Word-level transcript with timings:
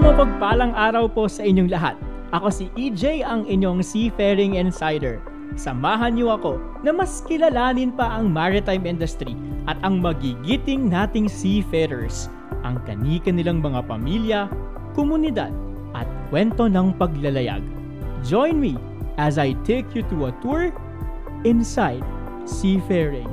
Isang 0.00 0.16
mapagpalang 0.16 0.72
araw 0.72 1.12
po 1.12 1.28
sa 1.28 1.44
inyong 1.44 1.68
lahat. 1.68 1.92
Ako 2.32 2.48
si 2.48 2.72
EJ 2.72 3.20
ang 3.20 3.44
inyong 3.44 3.84
Seafaring 3.84 4.56
Insider. 4.56 5.20
Samahan 5.60 6.16
niyo 6.16 6.32
ako 6.32 6.56
na 6.80 6.88
mas 6.88 7.20
kilalanin 7.28 7.92
pa 7.92 8.16
ang 8.16 8.32
maritime 8.32 8.88
industry 8.88 9.36
at 9.68 9.76
ang 9.84 10.00
magigiting 10.00 10.88
nating 10.88 11.28
seafarers, 11.28 12.32
ang 12.64 12.80
kanika 12.88 13.28
nilang 13.28 13.60
mga 13.60 13.84
pamilya, 13.84 14.48
komunidad 14.96 15.52
at 15.92 16.08
kwento 16.32 16.64
ng 16.64 16.96
paglalayag. 16.96 17.60
Join 18.24 18.56
me 18.56 18.80
as 19.20 19.36
I 19.36 19.52
take 19.68 19.92
you 19.92 20.00
to 20.16 20.32
a 20.32 20.36
tour 20.40 20.72
inside 21.44 22.00
seafaring. 22.48 23.28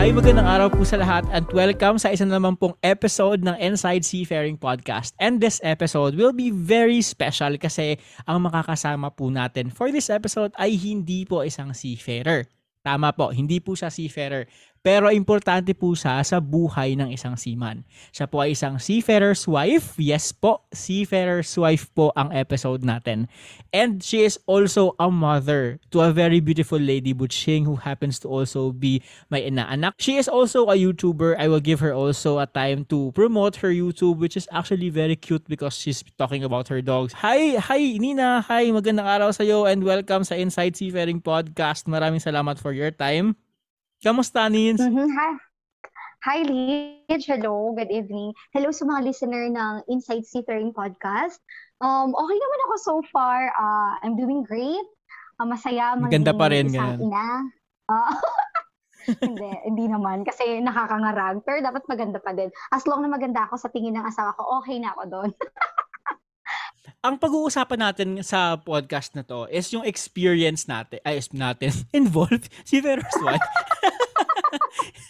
Hi, 0.00 0.08
magandang 0.08 0.48
araw 0.48 0.72
po 0.72 0.80
sa 0.80 0.96
lahat 0.96 1.28
and 1.28 1.44
welcome 1.52 2.00
sa 2.00 2.08
isa 2.08 2.24
naman 2.24 2.56
pong 2.56 2.72
episode 2.80 3.44
ng 3.44 3.52
Inside 3.60 4.00
Seafaring 4.00 4.56
Podcast. 4.56 5.12
And 5.20 5.44
this 5.44 5.60
episode 5.60 6.16
will 6.16 6.32
be 6.32 6.48
very 6.48 7.04
special 7.04 7.60
kasi 7.60 8.00
ang 8.24 8.48
makakasama 8.48 9.12
po 9.12 9.28
natin 9.28 9.68
for 9.68 9.92
this 9.92 10.08
episode 10.08 10.56
ay 10.56 10.72
hindi 10.80 11.28
po 11.28 11.44
isang 11.44 11.76
seafarer. 11.76 12.48
Tama 12.80 13.12
po, 13.12 13.28
hindi 13.28 13.60
po 13.60 13.76
siya 13.76 13.92
seafarer. 13.92 14.48
Pero 14.82 15.14
importante 15.14 15.78
po 15.78 15.94
siya 15.94 16.18
sa 16.26 16.42
buhay 16.42 16.98
ng 16.98 17.14
isang 17.14 17.38
seaman. 17.38 17.86
Siya 18.10 18.26
po 18.26 18.42
ay 18.42 18.58
isang 18.58 18.82
seafarer's 18.82 19.46
wife. 19.46 19.94
Yes 19.94 20.34
po, 20.34 20.66
seafarer's 20.74 21.54
wife 21.54 21.86
po 21.94 22.10
ang 22.18 22.34
episode 22.34 22.82
natin. 22.82 23.30
And 23.70 24.02
she 24.02 24.26
is 24.26 24.42
also 24.50 24.98
a 24.98 25.06
mother 25.06 25.78
to 25.94 26.02
a 26.02 26.10
very 26.10 26.42
beautiful 26.42 26.82
lady, 26.82 27.14
Butching, 27.14 27.62
who 27.62 27.78
happens 27.78 28.18
to 28.26 28.28
also 28.28 28.74
be 28.74 29.06
my 29.30 29.38
inaanak. 29.38 29.94
She 30.02 30.18
is 30.18 30.26
also 30.26 30.66
a 30.66 30.74
YouTuber. 30.74 31.38
I 31.38 31.46
will 31.46 31.62
give 31.62 31.78
her 31.78 31.94
also 31.94 32.42
a 32.42 32.50
time 32.50 32.82
to 32.90 33.14
promote 33.14 33.62
her 33.62 33.70
YouTube, 33.70 34.18
which 34.18 34.34
is 34.34 34.50
actually 34.50 34.90
very 34.90 35.14
cute 35.14 35.46
because 35.46 35.78
she's 35.78 36.02
talking 36.18 36.42
about 36.42 36.66
her 36.74 36.82
dogs. 36.82 37.14
Hi, 37.22 37.54
hi 37.54 38.02
Nina. 38.02 38.42
Hi, 38.50 38.66
magandang 38.74 39.06
araw 39.06 39.30
sa 39.30 39.46
iyo 39.46 39.62
and 39.62 39.86
welcome 39.86 40.26
sa 40.26 40.34
Inside 40.34 40.74
Seafaring 40.74 41.22
Podcast. 41.22 41.86
Maraming 41.86 42.18
salamat 42.18 42.58
for 42.58 42.74
your 42.74 42.90
time. 42.90 43.38
Kamusta, 44.02 44.50
Nins? 44.50 44.82
Mhm, 44.82 45.14
Hi. 45.14 45.32
Hi, 46.26 46.38
Lidge. 46.42 47.26
Hello. 47.26 47.70
Good 47.70 47.90
evening. 47.90 48.34
Hello 48.50 48.74
sa 48.74 48.82
mga 48.82 49.06
listener 49.06 49.46
ng 49.46 49.86
Inside 49.86 50.26
Seafaring 50.26 50.74
Podcast. 50.74 51.38
Um, 51.78 52.10
okay 52.10 52.34
naman 52.34 52.60
ako 52.66 52.74
so 52.78 52.94
far. 53.14 53.54
Uh, 53.54 54.02
I'm 54.02 54.18
doing 54.18 54.42
great. 54.42 54.86
Uh, 55.38 55.46
masaya 55.46 55.94
Maganda 55.94 56.34
pa 56.34 56.50
rin 56.50 56.66
ngayon. 56.70 56.98
ina. 56.98 57.46
Ah, 57.86 58.14
hindi, 59.22 59.50
hindi 59.66 59.86
naman. 59.86 60.26
Kasi 60.26 60.58
nakakangarag. 60.58 61.46
Pero 61.46 61.62
dapat 61.62 61.86
maganda 61.86 62.18
pa 62.18 62.34
din. 62.34 62.50
As 62.74 62.82
long 62.86 63.06
na 63.06 63.10
maganda 63.10 63.46
ako 63.46 63.54
sa 63.54 63.70
tingin 63.70 63.94
ng 63.94 64.06
asawa 64.06 64.34
ko, 64.34 64.62
okay 64.62 64.82
na 64.82 64.98
ako 64.98 65.02
doon. 65.10 65.30
Ang 67.02 67.18
pag-uusapan 67.18 67.78
natin 67.82 68.08
sa 68.22 68.54
podcast 68.54 69.18
na 69.18 69.26
to 69.26 69.50
is 69.50 69.66
yung 69.74 69.82
experience 69.82 70.70
natin, 70.70 71.02
ay, 71.02 71.18
is 71.18 71.34
natin, 71.34 71.74
involved, 71.90 72.46
si 72.62 72.78
Vero's 72.78 73.10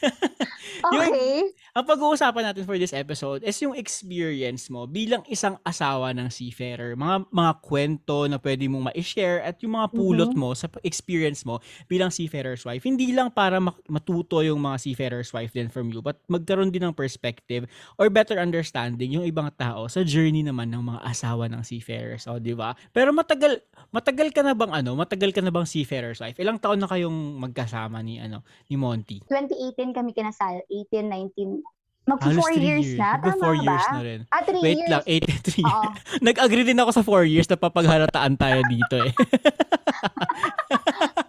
wife. 0.90 0.90
Yung- 0.90 1.14
Okay. 1.14 1.52
Ang 1.72 1.88
pag-uusapan 1.88 2.52
natin 2.52 2.68
for 2.68 2.76
this 2.76 2.92
episode 2.92 3.40
is 3.48 3.56
yung 3.64 3.72
experience 3.72 4.68
mo 4.68 4.84
bilang 4.84 5.24
isang 5.24 5.56
asawa 5.64 6.12
ng 6.12 6.28
seafarer. 6.28 6.92
Mga 7.00 7.32
mga 7.32 7.52
kwento 7.64 8.28
na 8.28 8.36
pwede 8.36 8.68
mong 8.68 8.92
ma-share 8.92 9.40
at 9.40 9.56
yung 9.64 9.80
mga 9.80 9.88
pulot 9.88 10.36
Mhm. 10.36 10.36
mo 10.36 10.52
sa 10.52 10.68
experience 10.84 11.48
mo 11.48 11.64
bilang 11.88 12.12
seafarer's 12.12 12.60
wife. 12.68 12.84
Hindi 12.84 13.16
lang 13.16 13.32
para 13.32 13.56
matuto 13.88 14.44
yung 14.44 14.60
mga 14.60 14.84
seafarer's 14.84 15.32
wife 15.32 15.56
din 15.56 15.72
from 15.72 15.88
you, 15.88 16.04
but 16.04 16.20
magkaroon 16.28 16.68
din 16.68 16.84
ng 16.84 16.92
perspective 16.92 17.64
or 17.96 18.12
better 18.12 18.36
understanding 18.36 19.08
yung 19.16 19.24
ibang 19.24 19.48
tao 19.56 19.88
sa 19.88 20.04
journey 20.04 20.44
naman 20.44 20.68
ng 20.68 20.84
mga 20.84 21.00
asawa 21.08 21.48
ng 21.48 21.64
seafarers. 21.64 22.28
O, 22.28 22.36
di 22.36 22.52
ba? 22.52 22.76
Pero 22.92 23.16
matagal, 23.16 23.64
matagal 23.88 24.28
ka 24.36 24.44
na 24.44 24.52
bang 24.52 24.76
ano, 24.76 24.92
matagal 24.92 25.32
ka 25.32 25.40
na 25.40 25.48
bang 25.48 25.64
seafarer's 25.64 26.20
wife? 26.20 26.36
Ilang 26.36 26.60
taon 26.60 26.84
na 26.84 26.88
kayong 26.92 27.40
magkasama 27.40 28.04
ni 28.04 28.20
ano, 28.20 28.44
ni 28.68 28.76
Monty? 28.76 29.24
2018 29.24 29.96
kami 29.96 30.12
kinasal. 30.12 30.60
18, 30.68 31.08
19. 31.08 31.61
Magpo 32.02 32.26
Halos 32.26 32.42
4 32.42 32.52
three 32.52 32.66
years, 32.66 32.88
na. 32.98 33.14
Tama 33.14 33.38
four 33.38 33.54
ba? 33.54 33.62
years 33.62 33.86
na 33.88 34.00
rin. 34.02 34.20
Ah, 34.26 34.42
3 34.42 34.58
Wait 34.58 34.74
years. 34.74 34.90
lang, 34.90 35.02
83 35.54 35.62
Oo. 35.62 35.86
Nag-agree 36.20 36.66
din 36.66 36.76
ako 36.76 36.90
sa 36.90 37.02
4 37.06 37.30
years 37.30 37.46
na 37.46 37.54
papagharataan 37.54 38.34
tayo 38.34 38.58
dito 38.66 38.96
eh. 38.98 39.14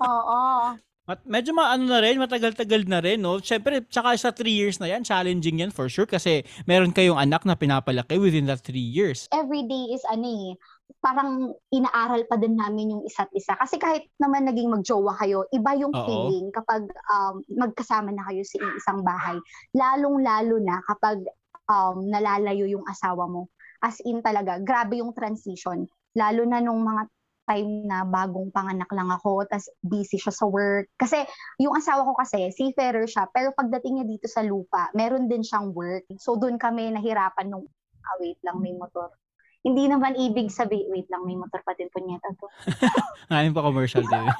Oo. 0.02 0.74
At 1.04 1.20
medyo 1.28 1.52
maano 1.52 1.84
na 1.84 2.00
rin, 2.00 2.16
matagal-tagal 2.16 2.88
na 2.88 3.04
rin, 3.04 3.20
no? 3.20 3.36
Siyempre, 3.38 3.84
tsaka 3.84 4.16
sa 4.16 4.32
3 4.32 4.48
years 4.48 4.80
na 4.80 4.88
yan, 4.88 5.04
challenging 5.04 5.60
yan 5.60 5.68
for 5.68 5.92
sure 5.92 6.08
kasi 6.08 6.48
meron 6.64 6.90
kayong 6.90 7.20
anak 7.20 7.44
na 7.44 7.54
pinapalaki 7.54 8.16
within 8.16 8.48
that 8.48 8.64
3 8.64 8.80
years. 8.80 9.28
every 9.30 9.68
day 9.68 9.92
is 9.92 10.02
ano 10.08 10.26
eh, 10.26 10.52
parang 11.00 11.54
inaaral 11.72 12.28
pa 12.28 12.36
din 12.38 12.60
namin 12.60 12.94
yung 12.94 13.04
isa't 13.08 13.30
isa. 13.34 13.56
Kasi 13.58 13.80
kahit 13.80 14.10
naman 14.20 14.46
naging 14.46 14.70
magjowa 14.70 15.18
kayo, 15.18 15.48
iba 15.50 15.72
yung 15.78 15.94
Oo. 15.96 16.06
feeling 16.06 16.52
kapag 16.54 16.86
um, 17.10 17.42
magkasama 17.54 18.12
na 18.12 18.26
kayo 18.30 18.42
sa 18.46 18.58
isang 18.78 19.02
bahay. 19.02 19.38
Lalong-lalo 19.74 20.60
na 20.62 20.84
kapag 20.86 21.24
um, 21.72 22.04
nalalayo 22.08 22.68
yung 22.68 22.86
asawa 22.86 23.26
mo. 23.26 23.50
As 23.84 24.00
in 24.04 24.24
talaga, 24.24 24.60
grabe 24.64 25.00
yung 25.00 25.16
transition. 25.16 25.88
Lalo 26.16 26.44
na 26.48 26.64
nung 26.64 26.84
mga 26.84 27.10
time 27.44 27.84
na 27.84 28.08
bagong 28.08 28.48
panganak 28.56 28.88
lang 28.96 29.12
ako, 29.12 29.44
tas 29.48 29.68
busy 29.84 30.16
siya 30.16 30.32
sa 30.32 30.48
work. 30.48 30.88
Kasi 30.96 31.28
yung 31.60 31.76
asawa 31.76 32.08
ko 32.08 32.16
kasi, 32.16 32.52
seafarer 32.56 33.04
siya, 33.04 33.28
pero 33.36 33.52
pagdating 33.52 34.00
niya 34.00 34.08
dito 34.08 34.28
sa 34.32 34.40
lupa, 34.44 34.88
meron 34.96 35.28
din 35.28 35.44
siyang 35.44 35.76
work. 35.76 36.08
So 36.20 36.40
doon 36.40 36.56
kami 36.56 36.96
nahirapan 36.96 37.52
nung, 37.52 37.68
ah 38.04 38.16
wait 38.24 38.40
lang, 38.48 38.64
may 38.64 38.72
motor. 38.72 39.12
Hindi 39.64 39.88
naman 39.88 40.20
ibig 40.20 40.52
sabi, 40.52 40.84
wait 40.92 41.08
lang, 41.08 41.24
may 41.24 41.40
motor 41.40 41.64
pa 41.64 41.72
din 41.80 41.88
po 41.88 42.04
niya 42.04 42.20
to. 42.20 42.52
Ngayon 43.32 43.56
pa 43.56 43.64
commercial 43.64 44.04
din. 44.04 44.28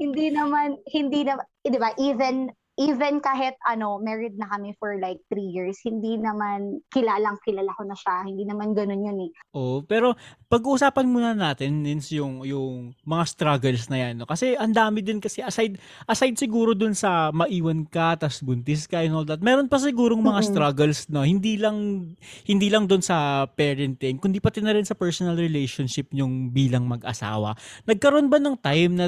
hindi 0.00 0.28
naman, 0.28 0.76
hindi 0.92 1.24
naman, 1.24 1.44
eh, 1.64 1.72
di 1.72 1.78
ba, 1.80 1.96
even, 1.96 2.52
even 2.76 3.24
kahit 3.24 3.56
ano, 3.64 3.96
married 3.96 4.36
na 4.36 4.52
kami 4.52 4.76
for 4.76 5.00
like 5.00 5.16
three 5.32 5.48
years, 5.48 5.80
hindi 5.80 6.20
naman 6.20 6.84
kilalang 6.92 7.40
kilala 7.40 7.72
ko 7.72 7.88
na 7.88 7.96
siya. 7.96 8.28
Hindi 8.28 8.44
naman 8.44 8.76
ganun 8.76 9.00
yun 9.00 9.18
eh. 9.26 9.30
Oo, 9.56 9.80
pero 9.80 10.12
pag-uusapan 10.52 11.08
muna 11.08 11.32
natin 11.32 11.80
Nins, 11.80 12.12
yung 12.12 12.44
yung 12.44 12.92
mga 13.08 13.24
struggles 13.32 13.88
na 13.88 14.04
yan, 14.04 14.20
no? 14.20 14.28
Kasi 14.28 14.60
ang 14.60 14.76
dami 14.76 15.00
din 15.00 15.24
kasi 15.24 15.40
aside 15.40 15.80
aside 16.04 16.36
siguro 16.36 16.76
dun 16.76 16.92
sa 16.92 17.32
maiwan 17.32 17.88
ka, 17.88 18.20
tas 18.20 18.44
buntis 18.44 18.84
ka 18.84 19.00
and 19.00 19.16
all 19.16 19.24
that. 19.24 19.40
Meron 19.40 19.72
pa 19.72 19.80
sigurong 19.80 20.20
mga 20.20 20.44
Mm-mm. 20.44 20.52
struggles, 20.52 21.08
no? 21.08 21.24
Hindi 21.24 21.56
lang 21.56 22.12
hindi 22.44 22.68
lang 22.68 22.84
dun 22.84 23.00
sa 23.00 23.48
parenting, 23.48 24.20
kundi 24.20 24.36
pati 24.36 24.60
na 24.60 24.76
rin 24.76 24.84
sa 24.84 24.92
personal 24.92 25.40
relationship 25.40 26.12
yung 26.12 26.52
bilang 26.52 26.84
mag-asawa. 26.84 27.56
Nagkaroon 27.88 28.28
ba 28.28 28.36
ng 28.36 28.56
time 28.60 28.92
na 28.92 29.06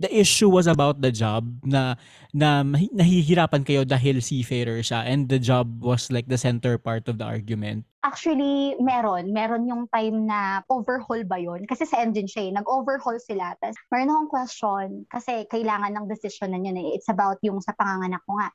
the 0.00 0.08
issue 0.08 0.48
was 0.48 0.64
about 0.64 1.04
the 1.04 1.12
job 1.12 1.44
na 1.60 1.94
na 2.32 2.64
nahihirapan 2.64 3.62
kayo 3.62 3.84
dahil 3.84 4.24
seafarer 4.24 4.80
siya 4.80 5.04
and 5.04 5.28
the 5.28 5.36
job 5.36 5.68
was 5.84 6.08
like 6.08 6.26
the 6.26 6.40
center 6.40 6.80
part 6.80 7.04
of 7.06 7.20
the 7.20 7.26
argument? 7.28 7.84
Actually, 8.00 8.80
meron. 8.80 9.36
Meron 9.36 9.68
yung 9.68 9.84
time 9.92 10.24
na 10.24 10.64
overhaul 10.72 11.20
ba 11.28 11.36
yun? 11.36 11.68
Kasi 11.68 11.84
sa 11.84 12.00
engine 12.00 12.24
siya 12.24 12.48
eh. 12.48 12.50
Nag-overhaul 12.56 13.20
sila. 13.20 13.52
Tapos, 13.60 13.76
meron 13.92 14.08
akong 14.08 14.32
question. 14.32 14.86
Kasi 15.12 15.44
kailangan 15.52 15.92
ng 15.92 16.08
decision 16.08 16.56
na 16.56 16.64
yun 16.64 16.80
eh. 16.80 16.96
It's 16.96 17.12
about 17.12 17.36
yung 17.44 17.60
sa 17.60 17.76
panganganak 17.76 18.24
ko 18.24 18.40
nga. 18.40 18.48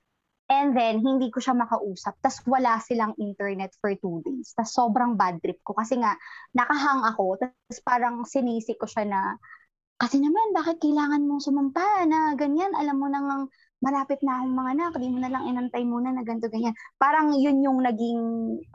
And 0.49 0.73
then, 0.73 1.05
hindi 1.05 1.29
ko 1.29 1.41
siya 1.41 1.53
makausap. 1.57 2.17
Tapos, 2.25 2.41
wala 2.49 2.81
silang 2.81 3.13
internet 3.21 3.77
for 3.77 3.93
two 3.93 4.25
days. 4.25 4.53
Tapos, 4.57 4.73
sobrang 4.73 5.13
bad 5.13 5.37
trip 5.45 5.61
ko. 5.61 5.77
Kasi 5.77 6.01
nga, 6.01 6.17
nakahang 6.57 7.05
ako. 7.05 7.37
Tapos, 7.37 7.77
parang 7.85 8.25
sinisi 8.25 8.73
ko 8.77 8.89
siya 8.89 9.05
na, 9.05 9.37
kasi 9.95 10.19
naman, 10.19 10.51
bakit 10.51 10.79
kailangan 10.83 11.23
mong 11.23 11.43
sumampa 11.43 12.03
na 12.07 12.35
ganyan? 12.35 12.71
Alam 12.75 12.97
mo 12.99 13.07
nang 13.07 13.47
malapit 13.83 14.17
na 14.25 14.41
akong 14.41 14.55
mga 14.55 14.71
anak. 14.75 14.91
Di 14.97 15.07
mo 15.11 15.19
na 15.21 15.31
lang 15.31 15.43
inantay 15.45 15.83
muna 15.85 16.09
na 16.09 16.25
ganito, 16.25 16.49
ganyan 16.49 16.73
parang 16.95 17.35
yun 17.37 17.61
yung 17.61 17.85
naging 17.85 18.21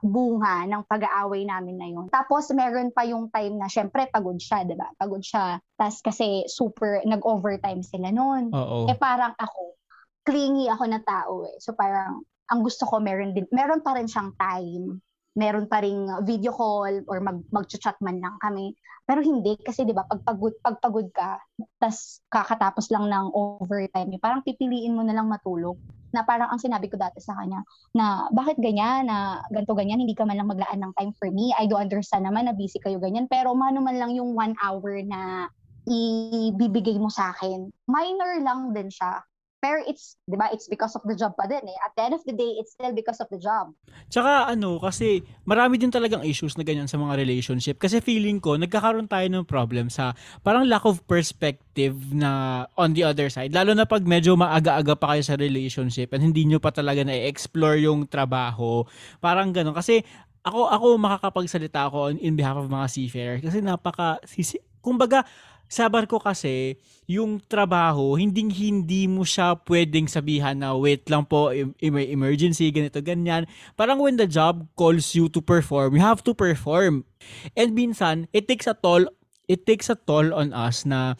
bunga 0.04 0.68
ng 0.70 0.86
pag-aaway 0.86 1.42
namin 1.42 1.76
na 1.76 1.88
yun. 1.90 2.06
Tapos 2.12 2.46
meron 2.54 2.94
pa 2.94 3.02
yung 3.02 3.26
time 3.32 3.58
na 3.58 3.66
syempre 3.66 4.06
pagod 4.12 4.38
siya, 4.38 4.62
'di 4.62 4.78
ba? 4.78 4.86
Pagod 4.94 5.24
siya. 5.24 5.58
Tapos 5.74 5.98
kasi 6.04 6.44
super 6.46 7.02
nag-overtime 7.02 7.82
sila 7.82 8.14
noon. 8.14 8.54
Oo. 8.54 8.86
Eh 8.86 8.96
parang 8.96 9.34
ako, 9.34 9.74
clingy 10.22 10.70
ako 10.70 10.84
na 10.86 11.00
tao 11.02 11.42
eh. 11.48 11.56
So 11.58 11.74
parang 11.74 12.22
ang 12.50 12.60
gusto 12.62 12.86
ko 12.86 13.02
meron 13.02 13.34
din 13.34 13.50
meron 13.50 13.82
pa 13.82 13.98
rin 13.98 14.06
siyang 14.06 14.36
time. 14.38 15.02
Meron 15.38 15.70
pa 15.70 15.82
ring 15.82 16.10
video 16.26 16.50
call 16.50 17.06
or 17.06 17.22
mag 17.22 17.38
mag-chat 17.54 17.94
man 18.02 18.18
lang 18.18 18.36
kami. 18.42 18.74
Pero 19.06 19.26
hindi 19.26 19.58
kasi 19.58 19.82
'di 19.82 19.90
ba 19.90 20.06
pag 20.06 20.22
pagod 20.22 20.54
pag 20.62 20.78
pagod 20.78 21.08
ka, 21.10 21.38
tas 21.82 22.22
kakatapos 22.30 22.90
lang 22.94 23.10
ng 23.10 23.34
overtime, 23.34 24.14
parang 24.22 24.42
pipiliin 24.46 24.94
mo 24.94 25.02
na 25.02 25.14
lang 25.14 25.26
matulog. 25.26 25.78
Na 26.10 26.26
parang 26.26 26.50
ang 26.50 26.58
sinabi 26.58 26.90
ko 26.90 26.98
dati 26.98 27.22
sa 27.22 27.38
kanya, 27.38 27.62
na 27.94 28.26
bakit 28.34 28.58
ganyan, 28.58 29.06
na 29.06 29.42
ganto 29.54 29.78
ganyan, 29.78 30.02
hindi 30.02 30.14
ka 30.14 30.26
man 30.26 30.38
lang 30.38 30.50
maglaan 30.50 30.82
ng 30.82 30.94
time 30.98 31.14
for 31.14 31.30
me. 31.30 31.54
I 31.54 31.70
do 31.70 31.78
understand 31.78 32.26
naman 32.26 32.50
na 32.50 32.54
busy 32.54 32.82
kayo 32.82 32.98
ganyan, 32.98 33.30
pero 33.30 33.54
mano 33.54 33.78
man 33.78 33.94
lang 33.94 34.14
yung 34.18 34.34
one 34.34 34.58
hour 34.58 34.98
na 35.06 35.46
ibibigay 35.86 36.98
mo 36.98 37.08
sa 37.10 37.30
akin. 37.30 37.70
Minor 37.86 38.42
lang 38.42 38.74
din 38.74 38.90
siya. 38.90 39.22
Pero 39.60 39.84
it's, 39.84 40.16
di 40.24 40.40
ba, 40.40 40.48
it's 40.50 40.72
because 40.72 40.96
of 40.96 41.04
the 41.04 41.12
job 41.12 41.36
pa 41.36 41.44
din 41.44 41.60
eh. 41.60 41.78
At 41.84 41.92
the 41.92 42.02
end 42.08 42.16
of 42.16 42.24
the 42.24 42.32
day, 42.32 42.56
it's 42.56 42.72
still 42.72 42.96
because 42.96 43.20
of 43.20 43.28
the 43.28 43.36
job. 43.36 43.76
Tsaka 44.08 44.48
ano, 44.48 44.80
kasi 44.80 45.20
marami 45.44 45.76
din 45.76 45.92
talagang 45.92 46.24
issues 46.24 46.56
na 46.56 46.64
ganyan 46.64 46.88
sa 46.88 46.96
mga 46.96 47.20
relationship. 47.20 47.76
Kasi 47.76 48.00
feeling 48.00 48.40
ko, 48.40 48.56
nagkakaroon 48.56 49.04
tayo 49.04 49.28
ng 49.28 49.44
problem 49.44 49.92
sa 49.92 50.16
parang 50.40 50.64
lack 50.64 50.88
of 50.88 51.04
perspective 51.04 51.92
na 52.16 52.64
on 52.80 52.96
the 52.96 53.04
other 53.04 53.28
side. 53.28 53.52
Lalo 53.52 53.76
na 53.76 53.84
pag 53.84 54.00
medyo 54.00 54.32
maaga-aga 54.32 54.96
pa 54.96 55.12
kayo 55.14 55.22
sa 55.28 55.36
relationship 55.36 56.16
and 56.16 56.24
hindi 56.24 56.48
nyo 56.48 56.56
pa 56.56 56.72
talaga 56.72 57.04
na-explore 57.04 57.84
yung 57.84 58.08
trabaho. 58.08 58.88
Parang 59.20 59.52
ganun. 59.52 59.76
Kasi 59.76 60.00
ako 60.40 60.72
ako 60.72 60.86
makakapagsalita 60.96 61.92
ako 61.92 62.16
in 62.16 62.32
behalf 62.32 62.56
of 62.56 62.72
mga 62.72 62.88
seafarer 62.88 63.38
kasi 63.44 63.60
napaka 63.60 64.16
sisi, 64.24 64.56
kumbaga 64.80 65.28
sa 65.70 65.86
barko 65.86 66.18
kasi, 66.18 66.82
yung 67.06 67.38
trabaho, 67.38 68.18
hindi 68.18 68.42
hindi 68.50 69.06
mo 69.06 69.22
siya 69.22 69.54
pwedeng 69.70 70.10
sabihan 70.10 70.58
na 70.58 70.74
wait 70.74 71.06
lang 71.06 71.22
po, 71.22 71.54
may 71.78 72.10
emergency, 72.10 72.74
ganito, 72.74 72.98
ganyan. 72.98 73.46
Parang 73.78 74.02
when 74.02 74.18
the 74.18 74.26
job 74.26 74.66
calls 74.74 75.14
you 75.14 75.30
to 75.30 75.38
perform, 75.38 75.94
you 75.94 76.02
have 76.02 76.26
to 76.26 76.34
perform. 76.34 77.06
And 77.54 77.70
minsan, 77.70 78.26
it 78.34 78.50
takes 78.50 78.66
a 78.66 78.74
toll 78.74 79.06
it 79.50 79.66
takes 79.66 79.90
a 79.90 79.98
toll 79.98 80.30
on 80.30 80.54
us 80.54 80.86
na 80.86 81.18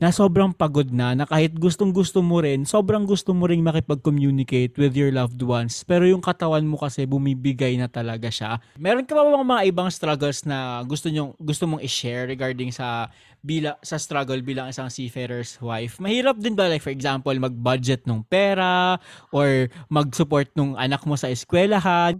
na 0.00 0.08
sobrang 0.08 0.48
pagod 0.48 0.88
na, 0.88 1.12
na 1.12 1.28
kahit 1.28 1.52
gustong 1.60 1.92
gusto 1.92 2.24
mo 2.24 2.40
rin, 2.40 2.64
sobrang 2.64 3.04
gusto 3.04 3.36
mo 3.36 3.44
rin 3.44 3.60
makipag-communicate 3.60 4.72
with 4.80 4.96
your 4.96 5.12
loved 5.12 5.44
ones. 5.44 5.84
Pero 5.84 6.08
yung 6.08 6.24
katawan 6.24 6.64
mo 6.64 6.80
kasi 6.80 7.04
bumibigay 7.04 7.76
na 7.76 7.84
talaga 7.84 8.32
siya. 8.32 8.56
Meron 8.80 9.04
ka 9.04 9.12
ba 9.12 9.28
mga, 9.28 9.44
mga 9.44 9.62
ibang 9.68 9.92
struggles 9.92 10.48
na 10.48 10.80
gusto 10.88 11.12
nyo, 11.12 11.36
gusto 11.36 11.68
mong 11.68 11.84
i-share 11.84 12.24
regarding 12.24 12.72
sa 12.72 13.12
bila 13.44 13.76
sa 13.84 14.00
struggle 14.00 14.40
bilang 14.40 14.72
isang 14.72 14.88
seafarer's 14.88 15.60
wife? 15.60 16.00
Mahirap 16.00 16.40
din 16.40 16.56
ba 16.56 16.72
like 16.72 16.80
for 16.80 16.92
example 16.92 17.36
mag-budget 17.36 18.08
ng 18.08 18.24
pera 18.24 18.96
or 19.36 19.68
mag-support 19.92 20.48
ng 20.56 20.80
anak 20.80 21.04
mo 21.04 21.12
sa 21.20 21.28
eskwelahan? 21.28 22.16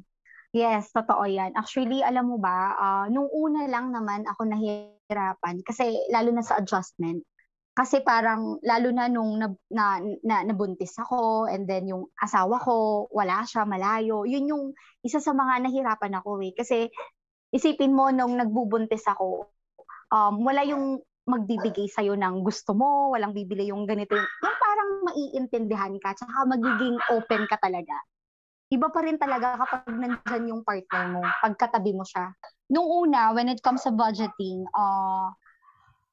Yes, 0.51 0.91
totoo 0.91 1.31
yan. 1.31 1.55
Actually, 1.55 2.03
alam 2.03 2.27
mo 2.27 2.37
ba, 2.37 2.75
uh, 2.75 3.07
nung 3.07 3.31
una 3.31 3.71
lang 3.71 3.95
naman 3.95 4.27
ako 4.27 4.51
nahihirapan 4.51 5.63
kasi 5.63 5.95
lalo 6.11 6.35
na 6.35 6.43
sa 6.43 6.59
adjustment 6.59 7.23
kasi 7.71 8.03
parang 8.03 8.59
lalo 8.67 8.89
na 8.91 9.07
nung 9.07 9.39
na, 9.39 9.49
na, 9.71 10.03
na, 10.27 10.43
nabuntis 10.43 10.99
ako 10.99 11.47
and 11.47 11.71
then 11.71 11.87
yung 11.87 12.11
asawa 12.19 12.59
ko, 12.59 13.07
wala 13.15 13.47
siya, 13.47 13.63
malayo. 13.63 14.27
Yun 14.27 14.51
yung 14.51 14.65
isa 15.07 15.23
sa 15.23 15.31
mga 15.31 15.65
nahirapan 15.65 16.19
ako 16.19 16.43
eh. 16.43 16.53
Kasi 16.53 16.91
isipin 17.55 17.95
mo 17.95 18.11
nung 18.11 18.35
nagbubuntis 18.35 19.07
ako, 19.07 19.55
um, 20.11 20.35
wala 20.43 20.67
yung 20.67 20.99
magbibigay 21.31 21.87
sa'yo 21.87 22.19
ng 22.19 22.43
gusto 22.43 22.75
mo, 22.75 23.15
walang 23.15 23.31
bibili 23.31 23.71
yung 23.71 23.87
ganito. 23.87 24.19
Yung, 24.19 24.31
yung 24.43 24.59
parang 24.59 24.91
maiintindihan 25.07 25.95
ka, 26.03 26.19
tsaka 26.19 26.43
magiging 26.51 26.99
open 27.15 27.47
ka 27.47 27.55
talaga. 27.63 27.95
Iba 28.71 28.91
pa 28.91 29.03
rin 29.03 29.19
talaga 29.19 29.59
kapag 29.63 29.95
nandyan 29.95 30.51
yung 30.51 30.63
partner 30.67 31.05
mo, 31.11 31.23
pagkatabi 31.43 31.95
mo 31.95 32.03
siya. 32.03 32.35
Nung 32.71 32.87
una, 32.87 33.31
when 33.35 33.51
it 33.51 33.63
comes 33.63 33.83
sa 33.83 33.95
budgeting, 33.95 34.67
uh, 34.75 35.31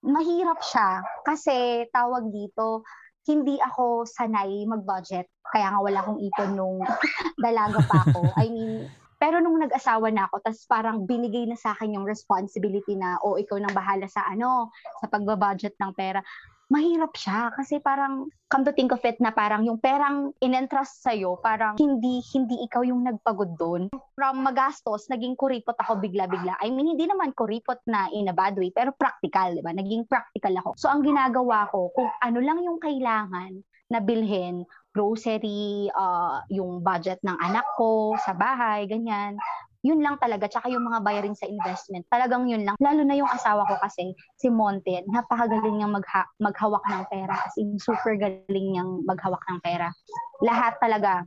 mahirap 0.07 0.59
siya 0.63 1.03
kasi 1.27 1.85
tawag 1.91 2.31
dito, 2.31 2.87
hindi 3.27 3.59
ako 3.59 4.07
sanay 4.07 4.63
mag-budget. 4.63 5.27
Kaya 5.51 5.75
nga 5.75 5.79
wala 5.83 5.99
akong 5.99 6.19
ipon 6.23 6.51
nung 6.55 6.79
dalaga 7.43 7.83
pa 7.83 8.07
ako. 8.07 8.31
I 8.39 8.47
mean, 8.47 8.87
pero 9.19 9.43
nung 9.43 9.59
nag-asawa 9.59 10.07
na 10.13 10.31
ako, 10.31 10.45
tas 10.45 10.63
parang 10.69 11.03
binigay 11.03 11.43
na 11.43 11.59
sa 11.59 11.75
akin 11.75 11.99
yung 11.99 12.07
responsibility 12.07 12.95
na, 12.95 13.19
o 13.19 13.35
oh, 13.35 13.39
ikaw 13.41 13.59
nang 13.59 13.75
bahala 13.75 14.07
sa 14.07 14.23
ano, 14.29 14.71
sa 15.03 15.11
pagbabudget 15.11 15.75
ng 15.75 15.91
pera 15.91 16.23
mahirap 16.67 17.15
siya 17.15 17.51
kasi 17.55 17.79
parang 17.79 18.27
come 18.51 18.63
to 18.63 18.71
think 18.75 18.91
of 18.91 19.03
it 19.03 19.19
na 19.23 19.31
parang 19.31 19.63
yung 19.63 19.79
perang 19.79 20.31
in-entrust 20.39 21.03
sa'yo, 21.03 21.39
parang 21.39 21.79
hindi 21.79 22.19
hindi 22.35 22.63
ikaw 22.67 22.83
yung 22.83 23.07
nagpagod 23.07 23.55
doon. 23.59 23.91
From 24.15 24.43
magastos, 24.43 25.07
naging 25.11 25.35
kuripot 25.39 25.75
ako 25.79 25.99
bigla-bigla. 25.99 26.59
I 26.59 26.71
mean, 26.71 26.95
hindi 26.95 27.07
naman 27.07 27.35
kuripot 27.35 27.83
na 27.87 28.11
in 28.11 28.31
a 28.31 28.35
bad 28.35 28.55
way, 28.55 28.71
pero 28.71 28.91
practical, 28.95 29.55
di 29.55 29.63
ba? 29.63 29.75
Naging 29.75 30.07
practical 30.07 30.53
ako. 30.63 30.69
So, 30.79 30.87
ang 30.91 31.03
ginagawa 31.03 31.67
ko, 31.71 31.91
kung 31.91 32.11
ano 32.23 32.39
lang 32.39 32.63
yung 32.63 32.79
kailangan 32.79 33.51
na 33.87 33.99
bilhin, 34.03 34.67
grocery, 34.91 35.87
uh, 35.95 36.43
yung 36.51 36.83
budget 36.83 37.23
ng 37.23 37.37
anak 37.39 37.63
ko 37.79 38.15
sa 38.19 38.35
bahay, 38.35 38.83
ganyan 38.87 39.39
yun 39.85 40.01
lang 40.01 40.17
talaga, 40.17 40.49
tsaka 40.49 40.69
yung 40.73 40.85
mga 40.85 41.03
bayarin 41.05 41.37
sa 41.37 41.45
investment, 41.45 42.05
talagang 42.09 42.49
yun 42.49 42.65
lang. 42.65 42.75
Lalo 42.81 43.01
na 43.05 43.15
yung 43.17 43.29
asawa 43.29 43.65
ko 43.69 43.77
kasi, 43.81 44.13
si 44.37 44.49
Monte, 44.49 45.05
napakagaling 45.09 45.77
niyang 45.77 45.93
magha- 45.93 46.29
maghawak 46.41 46.81
ng 46.89 47.03
pera. 47.11 47.35
As 47.37 47.53
in, 47.61 47.77
super 47.77 48.17
galing 48.17 48.67
niyang 48.73 49.05
maghawak 49.05 49.41
ng 49.51 49.59
pera. 49.61 49.93
Lahat 50.41 50.77
talaga, 50.81 51.21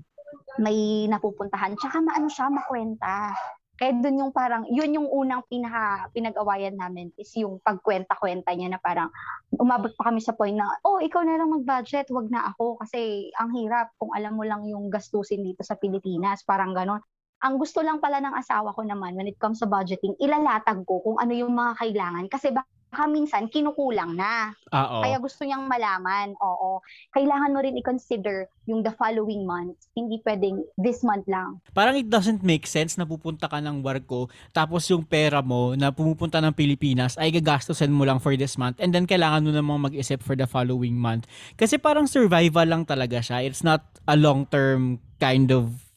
may 0.58 1.06
napupuntahan. 1.06 1.78
Tsaka 1.78 2.02
maano 2.02 2.26
siya, 2.26 2.50
makwenta. 2.50 3.34
Kaya 3.80 3.96
dun 3.96 4.20
yung 4.20 4.32
parang, 4.36 4.68
yun 4.68 4.92
yung 4.92 5.08
unang 5.08 5.40
pinaka, 5.48 6.04
pinag-awayan 6.12 6.76
namin 6.76 7.08
is 7.16 7.32
yung 7.40 7.64
pagkwenta-kwenta 7.64 8.52
niya 8.52 8.76
na 8.76 8.80
parang 8.82 9.08
umabot 9.56 9.88
pa 9.96 10.12
kami 10.12 10.20
sa 10.20 10.36
point 10.36 10.52
na, 10.52 10.68
oh, 10.84 11.00
ikaw 11.00 11.24
na 11.24 11.40
lang 11.40 11.48
mag-budget, 11.48 12.12
wag 12.12 12.28
na 12.28 12.52
ako 12.52 12.76
kasi 12.76 13.32
ang 13.40 13.56
hirap 13.56 13.88
kung 13.96 14.12
alam 14.12 14.36
mo 14.36 14.44
lang 14.44 14.68
yung 14.68 14.92
gastusin 14.92 15.40
dito 15.40 15.64
sa 15.64 15.80
Pilipinas, 15.80 16.44
parang 16.44 16.76
ganon. 16.76 17.00
Ang 17.40 17.56
gusto 17.56 17.80
lang 17.80 18.04
pala 18.04 18.20
ng 18.20 18.36
asawa 18.36 18.76
ko 18.76 18.84
naman 18.84 19.16
when 19.16 19.24
it 19.24 19.40
comes 19.40 19.64
to 19.64 19.68
budgeting, 19.68 20.12
ilalatag 20.20 20.84
ko 20.84 21.00
kung 21.00 21.16
ano 21.16 21.32
yung 21.32 21.56
mga 21.56 21.72
kailangan. 21.80 22.28
Kasi 22.28 22.52
baka 22.52 23.08
minsan 23.08 23.48
kinukulang 23.48 24.12
na. 24.12 24.52
Uh-oh. 24.68 25.00
Kaya 25.00 25.16
gusto 25.16 25.48
niyang 25.48 25.64
malaman, 25.64 26.36
oo. 26.36 26.84
Kailangan 27.16 27.54
mo 27.56 27.64
rin 27.64 27.80
i-consider 27.80 28.44
yung 28.68 28.84
the 28.84 28.92
following 28.92 29.48
month. 29.48 29.72
Hindi 29.96 30.20
pwedeng 30.20 30.60
this 30.76 31.00
month 31.00 31.24
lang. 31.32 31.64
Parang 31.72 31.96
it 31.96 32.12
doesn't 32.12 32.44
make 32.44 32.68
sense 32.68 33.00
na 33.00 33.08
pupunta 33.08 33.48
ka 33.48 33.56
ng 33.56 33.80
barko 33.80 34.28
tapos 34.52 34.84
yung 34.92 35.08
pera 35.08 35.40
mo 35.40 35.72
na 35.72 35.88
pumupunta 35.88 36.44
ng 36.44 36.52
Pilipinas 36.52 37.16
ay 37.16 37.32
gagastusin 37.32 37.88
mo 37.88 38.04
lang 38.04 38.20
for 38.20 38.36
this 38.36 38.60
month 38.60 38.76
and 38.84 38.92
then 38.92 39.08
kailangan 39.08 39.48
mo 39.48 39.50
namang 39.54 39.90
mag-isip 39.90 40.20
for 40.20 40.36
the 40.36 40.44
following 40.44 40.98
month. 40.98 41.24
Kasi 41.56 41.80
parang 41.80 42.04
survival 42.04 42.68
lang 42.68 42.84
talaga 42.84 43.24
siya. 43.24 43.40
It's 43.48 43.64
not 43.64 43.80
a 44.04 44.12
long-term 44.12 45.00
kind 45.16 45.48
of 45.48 45.89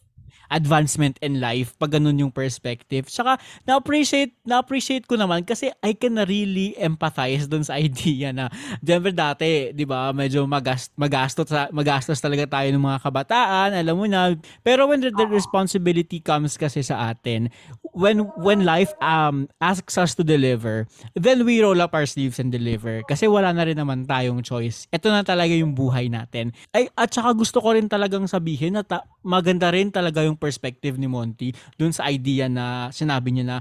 advancement 0.54 1.18
in 1.26 1.42
life 1.42 1.74
pag 1.82 1.98
ganun 1.98 2.22
yung 2.22 2.34
perspective. 2.34 3.10
Saka 3.10 3.42
na-appreciate 3.66 4.38
na-appreciate 4.46 5.10
ko 5.10 5.18
naman 5.18 5.42
kasi 5.42 5.74
I 5.82 5.98
can 5.98 6.22
really 6.22 6.78
empathize 6.78 7.50
dun 7.50 7.66
sa 7.66 7.78
idea 7.82 8.30
na 8.30 8.54
Denver 8.80 9.12
dati, 9.14 9.74
'di 9.74 9.86
ba, 9.90 10.14
medyo 10.14 10.46
magast 10.46 10.94
magastos 10.94 11.50
magastos 11.74 12.22
talaga 12.22 12.46
tayo 12.46 12.70
ng 12.70 12.84
mga 12.84 13.00
kabataan, 13.02 13.70
alam 13.74 13.96
mo 13.98 14.06
na. 14.06 14.38
Pero 14.62 14.86
when 14.86 15.02
the, 15.02 15.10
the 15.10 15.26
responsibility 15.26 16.22
comes 16.22 16.56
kasi 16.56 16.86
sa 16.86 17.10
atin, 17.10 17.50
when 17.98 18.26
when 18.38 18.66
life 18.66 18.94
um 19.02 19.50
asks 19.58 19.98
us 19.98 20.14
to 20.14 20.22
deliver, 20.22 20.86
then 21.18 21.46
we 21.46 21.62
roll 21.62 21.78
up 21.82 21.98
our 21.98 22.06
sleeves 22.06 22.38
and 22.38 22.54
deliver 22.54 23.02
kasi 23.10 23.26
wala 23.26 23.50
na 23.54 23.66
rin 23.66 23.78
naman 23.78 24.06
tayong 24.06 24.46
choice. 24.46 24.86
Ito 24.94 25.10
na 25.10 25.26
talaga 25.26 25.54
yung 25.54 25.74
buhay 25.74 26.10
natin. 26.10 26.54
Ay 26.74 26.90
at 26.94 27.10
saka 27.10 27.34
gusto 27.34 27.58
ko 27.62 27.74
rin 27.74 27.90
talagang 27.90 28.30
sabihin 28.30 28.78
na 28.78 28.84
ta- 28.86 29.06
maganda 29.24 29.72
rin 29.72 29.90
talaga 29.90 30.22
yung 30.22 30.38
perspective 30.44 31.00
ni 31.00 31.08
Monty 31.08 31.56
dun 31.80 31.96
sa 31.96 32.12
idea 32.12 32.52
na 32.52 32.92
sinabi 32.92 33.32
niya 33.32 33.46
na 33.48 33.58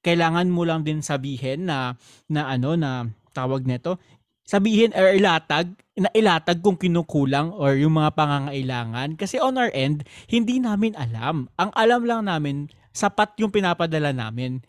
kailangan 0.00 0.48
mo 0.48 0.64
lang 0.64 0.80
din 0.80 1.04
sabihin 1.04 1.68
na 1.68 2.00
na 2.32 2.48
ano 2.48 2.72
na 2.80 3.04
tawag 3.36 3.68
nito 3.68 4.00
sabihin 4.44 4.92
or 4.96 5.12
ilatag 5.12 5.72
na 5.96 6.08
ilatag 6.12 6.60
kung 6.60 6.76
kinukulang 6.76 7.52
or 7.56 7.72
yung 7.80 7.96
mga 7.96 8.12
pangangailangan. 8.12 9.16
Kasi 9.16 9.40
on 9.40 9.56
our 9.56 9.72
end 9.72 10.04
hindi 10.28 10.60
namin 10.60 10.92
alam. 10.96 11.48
Ang 11.56 11.70
alam 11.72 12.04
lang 12.04 12.28
namin 12.28 12.68
sapat 12.92 13.34
yung 13.40 13.50
pinapadala 13.50 14.12
namin. 14.12 14.60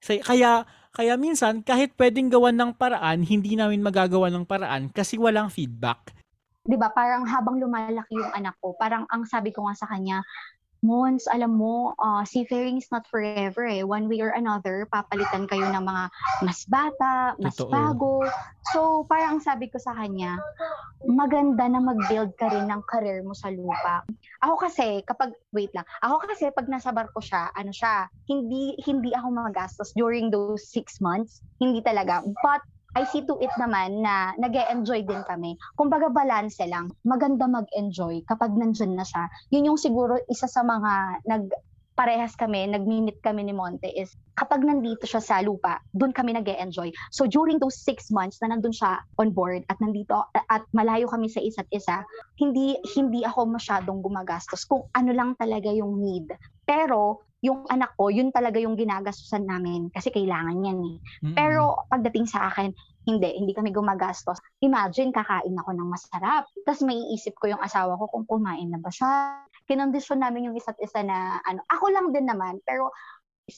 Kaya 0.00 0.64
kaya 0.96 1.14
minsan 1.20 1.60
kahit 1.60 1.94
pwedeng 2.00 2.32
gawan 2.32 2.56
ng 2.56 2.72
paraan 2.74 3.22
hindi 3.22 3.54
namin 3.54 3.84
magagawa 3.84 4.32
ng 4.32 4.48
paraan 4.48 4.88
kasi 4.90 5.20
walang 5.20 5.52
feedback. 5.52 6.16
'di 6.68 6.76
ba, 6.76 6.92
parang 6.92 7.24
habang 7.24 7.56
lumalaki 7.56 8.12
yung 8.12 8.32
anak 8.36 8.52
ko, 8.60 8.76
parang 8.76 9.08
ang 9.08 9.24
sabi 9.24 9.56
ko 9.56 9.64
nga 9.64 9.72
sa 9.72 9.88
kanya, 9.88 10.20
Mons, 10.78 11.26
alam 11.26 11.58
mo, 11.58 11.90
uh, 11.98 12.22
seafaring 12.22 12.78
is 12.78 12.86
not 12.94 13.02
forever 13.10 13.66
eh. 13.66 13.82
One 13.82 14.06
way 14.06 14.22
or 14.22 14.30
another, 14.30 14.86
papalitan 14.94 15.50
kayo 15.50 15.66
ng 15.74 15.82
mga 15.82 16.04
mas 16.46 16.62
bata, 16.70 17.34
mas 17.42 17.58
Totoo. 17.58 17.74
bago. 17.74 18.12
So, 18.70 19.02
parang 19.10 19.42
sabi 19.42 19.66
ko 19.74 19.82
sa 19.82 19.98
kanya, 19.98 20.38
maganda 21.02 21.66
na 21.66 21.82
mag-build 21.82 22.30
ka 22.38 22.46
rin 22.54 22.70
ng 22.70 22.82
career 22.86 23.26
mo 23.26 23.34
sa 23.34 23.50
lupa. 23.50 24.06
Ako 24.46 24.54
kasi, 24.54 25.02
kapag, 25.02 25.34
wait 25.50 25.74
lang, 25.74 25.86
ako 25.98 26.22
kasi 26.30 26.46
pag 26.54 26.70
nasa 26.70 26.94
barko 26.94 27.18
siya, 27.18 27.50
ano 27.58 27.74
siya, 27.74 28.06
hindi, 28.30 28.78
hindi 28.86 29.10
ako 29.10 29.34
magastos 29.34 29.90
during 29.98 30.30
those 30.30 30.70
six 30.70 31.02
months. 31.02 31.42
Hindi 31.58 31.82
talaga. 31.82 32.22
But 32.22 32.62
I 32.98 33.06
see 33.06 33.22
to 33.30 33.38
it 33.38 33.54
naman 33.54 34.02
na 34.02 34.34
nag 34.34 34.58
enjoy 34.74 35.06
din 35.06 35.22
kami. 35.22 35.54
Kumbaga 35.78 36.10
balance 36.10 36.58
lang. 36.66 36.90
Maganda 37.06 37.46
mag-enjoy 37.46 38.26
kapag 38.26 38.58
nandyan 38.58 38.98
na 38.98 39.06
siya. 39.06 39.30
Yun 39.54 39.70
yung 39.70 39.78
siguro 39.78 40.18
isa 40.26 40.50
sa 40.50 40.66
mga 40.66 41.22
nag 41.22 41.46
parehas 41.94 42.34
kami, 42.38 42.66
nag-meet 42.70 43.18
kami 43.22 43.42
ni 43.42 43.54
Monte 43.54 43.90
is 43.90 44.14
kapag 44.38 44.62
nandito 44.62 45.02
siya 45.02 45.18
sa 45.18 45.42
lupa, 45.42 45.82
doon 45.90 46.14
kami 46.14 46.30
nag 46.30 46.46
enjoy 46.46 46.94
So 47.10 47.26
during 47.26 47.58
those 47.58 47.74
six 47.74 48.10
months 48.14 48.38
na 48.38 48.54
nandun 48.54 48.70
siya 48.70 49.02
on 49.18 49.34
board 49.34 49.66
at 49.66 49.78
nandito 49.82 50.30
at 50.34 50.62
malayo 50.70 51.10
kami 51.10 51.26
sa 51.26 51.42
isa't 51.42 51.66
isa, 51.74 52.02
hindi 52.38 52.78
hindi 52.94 53.26
ako 53.26 53.50
masyadong 53.50 53.98
gumagastos 53.98 54.62
kung 54.66 54.86
ano 54.94 55.10
lang 55.10 55.34
talaga 55.38 55.74
yung 55.74 55.98
need. 55.98 56.30
Pero 56.62 57.26
yung 57.38 57.66
anak 57.70 57.94
ko, 57.94 58.10
yun 58.10 58.34
talaga 58.34 58.58
yung 58.58 58.74
ginagastusan 58.74 59.46
namin 59.46 59.94
kasi 59.94 60.10
kailangan 60.10 60.58
yan 60.58 60.78
eh. 60.82 60.96
Mm-mm. 61.22 61.34
Pero 61.38 61.86
pagdating 61.86 62.26
sa 62.26 62.50
akin, 62.50 62.74
hindi, 63.06 63.30
hindi 63.38 63.54
kami 63.54 63.70
gumagastos. 63.70 64.42
Imagine, 64.60 65.14
kakain 65.14 65.54
ako 65.54 65.70
ng 65.72 65.88
masarap. 65.88 66.44
Tapos 66.66 66.82
may 66.84 66.98
iisip 67.14 67.38
ko 67.38 67.54
yung 67.54 67.62
asawa 67.62 67.96
ko 67.96 68.10
kung 68.10 68.26
kumain 68.26 68.68
na 68.68 68.82
ba 68.82 68.90
siya. 68.90 69.42
Kinondisyon 69.70 70.20
namin 70.20 70.50
yung 70.50 70.56
isa't 70.58 70.76
isa 70.82 71.00
na, 71.06 71.40
ano, 71.46 71.62
ako 71.70 71.88
lang 71.94 72.06
din 72.12 72.26
naman, 72.26 72.60
pero 72.66 72.90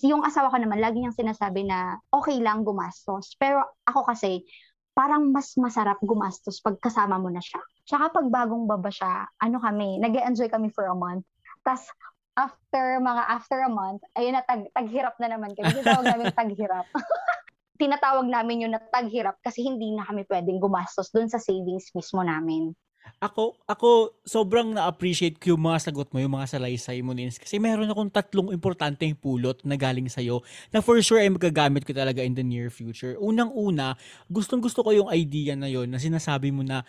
yung 0.06 0.22
asawa 0.22 0.54
ko 0.54 0.60
naman, 0.62 0.78
lagi 0.78 1.02
niyang 1.02 1.16
sinasabi 1.16 1.66
na 1.66 1.98
okay 2.14 2.38
lang 2.38 2.62
gumastos. 2.62 3.34
Pero 3.40 3.64
ako 3.88 4.06
kasi, 4.06 4.46
parang 4.94 5.32
mas 5.34 5.56
masarap 5.58 5.98
gumastos 6.04 6.62
pag 6.62 6.78
kasama 6.78 7.18
mo 7.18 7.32
na 7.32 7.42
siya. 7.42 7.58
Tsaka 7.88 8.12
pag 8.12 8.26
bagong 8.30 8.70
baba 8.70 8.92
siya, 8.92 9.26
ano 9.42 9.58
kami, 9.58 9.98
nag 9.98 10.14
enjoy 10.14 10.46
kami 10.46 10.70
for 10.70 10.86
a 10.86 10.94
month. 10.94 11.26
Tapos 11.66 11.90
after 12.38 13.02
mga 13.02 13.22
after 13.26 13.58
a 13.66 13.70
month, 13.70 14.02
ayun 14.14 14.38
na 14.38 14.44
tag, 14.46 14.68
taghirap 14.74 15.16
na 15.18 15.28
naman 15.30 15.54
kami. 15.54 15.74
Tinatawag 15.74 16.06
namin 16.06 16.26
taghirap. 16.40 16.86
Tinatawag 17.80 18.26
namin 18.28 18.68
yun 18.68 18.72
na 18.76 18.82
taghirap 18.82 19.40
kasi 19.40 19.64
hindi 19.64 19.96
na 19.96 20.04
kami 20.04 20.28
pwedeng 20.28 20.60
gumastos 20.60 21.08
doon 21.10 21.32
sa 21.32 21.40
savings 21.40 21.90
mismo 21.96 22.20
namin. 22.20 22.76
Ako, 23.20 23.56
ako 23.64 24.20
sobrang 24.24 24.76
na-appreciate 24.76 25.40
ko 25.40 25.56
yung 25.56 25.64
mga 25.64 25.88
sagot 25.88 26.08
mo, 26.12 26.20
yung 26.20 26.36
mga 26.36 26.56
salaysay 26.56 27.00
mo, 27.00 27.16
Nins. 27.16 27.40
Kasi 27.40 27.56
meron 27.56 27.88
akong 27.88 28.12
tatlong 28.12 28.52
importanteng 28.52 29.16
pulot 29.16 29.60
na 29.64 29.76
galing 29.76 30.08
sa'yo 30.08 30.44
na 30.68 30.84
for 30.84 31.00
sure 31.00 31.20
ay 31.20 31.32
magagamit 31.32 31.84
ko 31.84 31.96
talaga 31.96 32.20
in 32.20 32.36
the 32.36 32.44
near 32.44 32.68
future. 32.68 33.16
Unang-una, 33.16 33.96
gustong 34.28 34.60
gusto 34.60 34.84
ko 34.84 34.92
yung 34.92 35.08
idea 35.12 35.56
na 35.56 35.68
yon 35.68 35.88
na 35.88 36.00
sinasabi 36.00 36.52
mo 36.52 36.60
na 36.60 36.84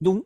nung, 0.00 0.24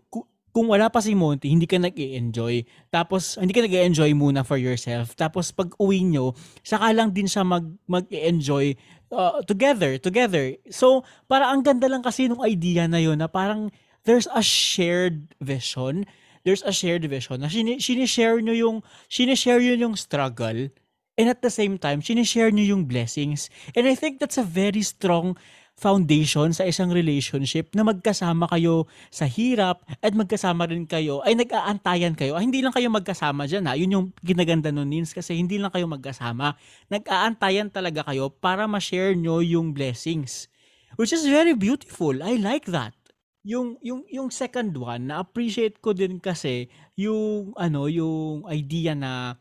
kung 0.52 0.68
wala 0.68 0.88
pa 0.88 0.98
si 0.98 1.12
Monty, 1.12 1.52
hindi 1.52 1.68
ka 1.68 1.78
nag-enjoy. 1.78 2.64
Tapos, 2.88 3.36
hindi 3.36 3.52
ka 3.52 3.62
nag-enjoy 3.64 4.10
muna 4.16 4.42
for 4.42 4.56
yourself. 4.56 5.14
Tapos, 5.14 5.52
pag 5.52 5.72
uwi 5.76 6.04
nyo, 6.04 6.32
saka 6.64 6.90
lang 6.92 7.12
din 7.12 7.28
siya 7.28 7.44
mag, 7.44 7.64
mag-enjoy 7.86 8.74
uh, 9.12 9.40
together, 9.44 10.00
together. 10.00 10.56
So, 10.72 11.04
para 11.28 11.48
ang 11.52 11.62
ganda 11.64 11.86
lang 11.86 12.02
kasi 12.02 12.28
nung 12.28 12.42
idea 12.44 12.88
na 12.88 12.98
yon 13.00 13.20
na 13.20 13.28
parang 13.28 13.68
there's 14.08 14.28
a 14.32 14.42
shared 14.42 15.36
vision. 15.40 16.08
There's 16.42 16.64
a 16.64 16.72
shared 16.72 17.04
vision 17.04 17.44
na 17.44 17.52
sin- 17.52 17.82
sinishare 17.82 18.40
nyo 18.40 18.56
yung, 18.56 18.76
sinishare 19.12 19.60
nyo 19.60 19.76
yung 19.76 19.96
struggle 20.00 20.72
and 21.18 21.26
at 21.26 21.42
the 21.42 21.50
same 21.50 21.76
time, 21.76 22.00
sinishare 22.00 22.54
nyo 22.54 22.62
yung 22.62 22.86
blessings. 22.86 23.50
And 23.74 23.90
I 23.90 23.98
think 23.98 24.22
that's 24.22 24.38
a 24.38 24.46
very 24.46 24.86
strong 24.86 25.36
foundation 25.78 26.50
sa 26.50 26.66
isang 26.66 26.90
relationship 26.90 27.70
na 27.70 27.86
magkasama 27.86 28.50
kayo 28.50 28.90
sa 29.14 29.30
hirap 29.30 29.86
at 30.02 30.10
magkasama 30.10 30.66
rin 30.66 30.82
kayo 30.90 31.22
ay 31.22 31.38
nag-aantayan 31.38 32.18
kayo. 32.18 32.34
Ay, 32.34 32.50
hindi 32.50 32.58
lang 32.66 32.74
kayo 32.74 32.90
magkasama 32.90 33.46
dyan 33.46 33.70
ha. 33.70 33.78
Yun 33.78 33.94
yung 33.94 34.06
ginaganda 34.26 34.74
nun 34.74 34.90
Nins 34.90 35.14
kasi 35.14 35.38
hindi 35.38 35.54
lang 35.54 35.70
kayo 35.70 35.86
magkasama. 35.86 36.58
Nag-aantayan 36.90 37.70
talaga 37.70 38.02
kayo 38.10 38.26
para 38.26 38.66
ma-share 38.66 39.14
nyo 39.14 39.38
yung 39.38 39.70
blessings. 39.70 40.50
Which 40.98 41.14
is 41.14 41.22
very 41.22 41.54
beautiful. 41.54 42.18
I 42.26 42.42
like 42.42 42.66
that. 42.74 42.98
Yung 43.46 43.78
yung 43.78 44.02
yung 44.10 44.34
second 44.34 44.74
one 44.74 45.14
na 45.14 45.22
appreciate 45.22 45.78
ko 45.78 45.94
din 45.94 46.18
kasi 46.18 46.66
yung 46.98 47.54
ano 47.54 47.86
yung 47.86 48.42
idea 48.50 48.98
na 48.98 49.38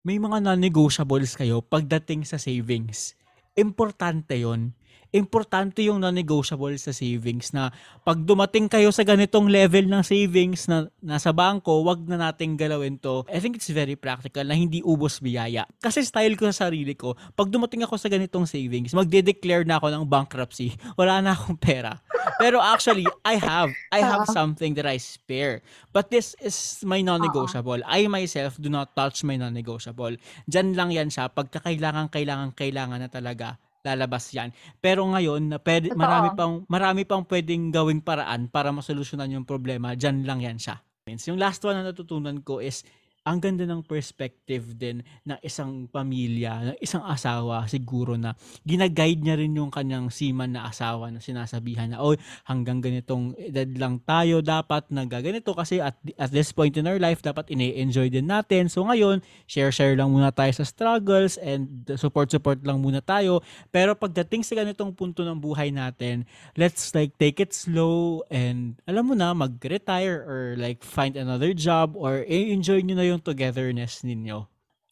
may 0.00 0.16
mga 0.16 0.40
non-negotiables 0.40 1.36
kayo 1.36 1.60
pagdating 1.60 2.24
sa 2.24 2.40
savings. 2.40 3.12
Importante 3.52 4.40
'yon 4.40 4.72
importante 5.14 5.86
yung 5.86 6.02
non-negotiable 6.02 6.74
sa 6.74 6.90
savings 6.90 7.54
na 7.54 7.70
pag 8.02 8.18
dumating 8.18 8.66
kayo 8.66 8.90
sa 8.90 9.06
ganitong 9.06 9.46
level 9.46 9.86
ng 9.86 10.02
savings 10.02 10.66
na 10.66 10.90
nasa 10.98 11.30
bangko, 11.30 11.86
wag 11.86 12.02
na 12.10 12.18
nating 12.18 12.58
galawin 12.58 12.98
to. 12.98 13.22
I 13.30 13.38
think 13.38 13.54
it's 13.54 13.70
very 13.70 13.94
practical 13.94 14.42
na 14.42 14.58
hindi 14.58 14.82
ubos 14.82 15.22
biyaya. 15.22 15.70
Kasi 15.78 16.02
style 16.02 16.34
ko 16.34 16.50
sa 16.50 16.66
sarili 16.66 16.98
ko, 16.98 17.14
pag 17.38 17.46
dumating 17.46 17.86
ako 17.86 17.94
sa 17.94 18.10
ganitong 18.10 18.50
savings, 18.50 18.90
magde-declare 18.90 19.62
na 19.62 19.78
ako 19.78 19.94
ng 19.94 20.04
bankruptcy. 20.10 20.74
Wala 20.98 21.22
na 21.22 21.38
akong 21.38 21.62
pera. 21.62 21.94
Pero 22.42 22.58
actually, 22.58 23.06
I 23.22 23.38
have. 23.38 23.70
I 23.94 24.02
have 24.02 24.26
something 24.26 24.74
that 24.74 24.90
I 24.90 24.98
spare. 24.98 25.62
But 25.94 26.10
this 26.10 26.34
is 26.42 26.82
my 26.82 26.98
non-negotiable. 26.98 27.86
I 27.86 28.10
myself 28.10 28.58
do 28.58 28.66
not 28.66 28.98
touch 28.98 29.22
my 29.22 29.38
non-negotiable. 29.38 30.18
Diyan 30.50 30.74
lang 30.74 30.90
yan 30.90 31.14
siya. 31.14 31.30
Pagka 31.30 31.62
kailangan, 31.62 32.10
kailangan, 32.10 32.50
kailangan 32.58 32.98
na 32.98 33.06
talaga 33.06 33.62
lalabas 33.84 34.32
yan. 34.32 34.50
Pero 34.80 35.04
ngayon, 35.04 35.60
pwede, 35.60 35.92
marami 35.92 36.32
pang 36.32 36.64
marami 36.66 37.04
pang 37.04 37.22
pwedeng 37.28 37.68
gawing 37.68 38.00
paraan 38.00 38.48
para 38.48 38.72
masolusyonan 38.72 39.36
yung 39.36 39.46
problema. 39.46 39.92
Diyan 39.92 40.24
lang 40.24 40.40
yan 40.40 40.56
siya. 40.56 40.80
Yung 41.04 41.36
last 41.36 41.60
one 41.60 41.76
na 41.76 41.92
natutunan 41.92 42.40
ko 42.40 42.64
is 42.64 42.80
ang 43.24 43.40
ganda 43.40 43.64
ng 43.64 43.80
perspective 43.80 44.76
din 44.76 45.00
ng 45.24 45.40
isang 45.40 45.88
pamilya, 45.88 46.72
ng 46.72 46.78
isang 46.84 47.00
asawa 47.08 47.64
siguro 47.64 48.20
na 48.20 48.36
ginaguide 48.68 49.24
niya 49.24 49.40
rin 49.40 49.56
yung 49.56 49.72
kanyang 49.72 50.12
seaman 50.12 50.52
na 50.52 50.68
asawa 50.68 51.08
na 51.08 51.24
sinasabihan 51.24 51.88
na, 51.88 52.04
oy, 52.04 52.20
hanggang 52.44 52.84
ganitong 52.84 53.32
edad 53.40 53.68
lang 53.80 53.96
tayo 54.04 54.44
dapat 54.44 54.84
nagaganito 54.92 55.56
kasi 55.56 55.80
at, 55.80 55.96
at 56.20 56.28
this 56.28 56.52
point 56.52 56.76
in 56.76 56.84
our 56.84 57.00
life 57.00 57.24
dapat 57.24 57.48
ini-enjoy 57.48 58.12
din 58.12 58.28
natin. 58.28 58.68
So 58.68 58.84
ngayon, 58.84 59.24
share-share 59.48 59.96
lang 59.96 60.12
muna 60.12 60.28
tayo 60.28 60.52
sa 60.52 60.68
struggles 60.68 61.40
and 61.40 61.88
support-support 61.96 62.60
lang 62.60 62.84
muna 62.84 63.00
tayo. 63.00 63.40
Pero 63.72 63.96
pagdating 63.96 64.44
sa 64.44 64.52
ganitong 64.52 64.92
punto 64.92 65.24
ng 65.24 65.40
buhay 65.40 65.72
natin, 65.72 66.28
let's 66.60 66.92
like 66.92 67.16
take 67.16 67.40
it 67.40 67.56
slow 67.56 68.20
and 68.28 68.76
alam 68.84 69.08
mo 69.08 69.16
na, 69.16 69.32
mag-retire 69.32 70.20
or 70.28 70.60
like 70.60 70.84
find 70.84 71.16
another 71.16 71.56
job 71.56 71.96
or 71.96 72.20
enjoy 72.28 72.84
nyo 72.84 72.94
na 72.94 73.06
yung 73.08 73.13
yung 73.14 73.24
togetherness 73.24 74.02
ninyo. 74.02 74.44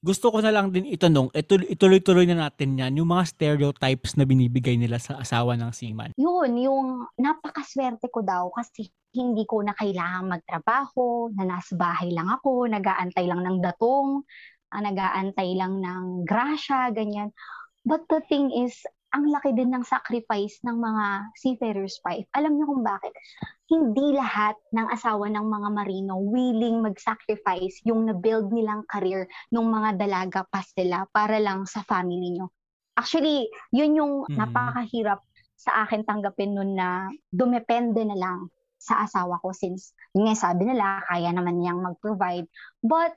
Gusto 0.03 0.35
ko 0.35 0.43
na 0.43 0.51
lang 0.51 0.75
din 0.75 0.83
itanong, 0.91 1.31
ituloy-tuloy 1.71 2.27
na 2.27 2.51
natin 2.51 2.75
yan, 2.75 2.99
yung 2.99 3.15
mga 3.15 3.23
stereotypes 3.39 4.19
na 4.19 4.27
binibigay 4.27 4.75
nila 4.75 4.99
sa 4.99 5.23
asawa 5.23 5.55
ng 5.55 5.71
seaman. 5.71 6.11
Yun, 6.19 6.59
yung 6.59 7.07
napakaswerte 7.15 8.11
ko 8.11 8.19
daw 8.27 8.51
kasi 8.51 8.91
hindi 9.15 9.47
ko 9.47 9.63
na 9.63 9.71
kailangan 9.79 10.27
magtrabaho, 10.27 11.31
na 11.39 11.47
nasa 11.47 11.79
bahay 11.79 12.11
lang 12.11 12.27
ako, 12.35 12.67
nagaantay 12.67 13.31
lang 13.31 13.47
ng 13.47 13.63
datong, 13.63 14.27
uh, 14.75 14.83
nagaantay 14.83 15.55
lang 15.55 15.79
ng 15.79 16.27
grasya, 16.27 16.91
ganyan. 16.91 17.31
But 17.87 18.03
the 18.11 18.27
thing 18.27 18.51
is, 18.51 18.75
ang 19.13 19.29
laki 19.29 19.53
din 19.53 19.71
ng 19.71 19.85
sacrifice 19.85 20.57
ng 20.65 20.81
mga 20.81 21.05
seafarers 21.37 22.01
wife. 22.03 22.25
Alam 22.33 22.57
niyo 22.57 22.73
kung 22.73 22.83
bakit? 22.83 23.13
Hindi 23.73 24.13
lahat 24.13 24.61
ng 24.77 24.93
asawa 24.93 25.33
ng 25.33 25.49
mga 25.49 25.69
marino 25.73 26.21
willing 26.21 26.85
mag-sacrifice 26.85 27.81
yung 27.89 28.05
na-build 28.05 28.53
nilang 28.53 28.85
career 28.85 29.25
ng 29.49 29.65
mga 29.65 29.97
dalaga 29.97 30.45
pa 30.45 30.61
sila 30.61 31.09
para 31.09 31.41
lang 31.41 31.65
sa 31.65 31.81
family 31.89 32.37
niyo. 32.37 32.53
Actually, 33.01 33.49
yun 33.73 33.97
yung 33.97 34.13
mm-hmm. 34.29 34.37
napakahirap 34.37 35.25
sa 35.57 35.89
akin 35.89 36.05
tanggapin 36.05 36.53
nun 36.53 36.77
na 36.77 37.09
dumepende 37.33 38.05
na 38.05 38.19
lang 38.21 38.53
sa 38.77 39.09
asawa 39.09 39.41
ko 39.41 39.57
since 39.57 39.97
yun 40.13 40.29
nga 40.29 40.37
sabi 40.37 40.69
nila 40.69 41.01
kaya 41.09 41.33
naman 41.33 41.57
niyang 41.57 41.81
mag-provide. 41.81 42.45
But 42.85 43.17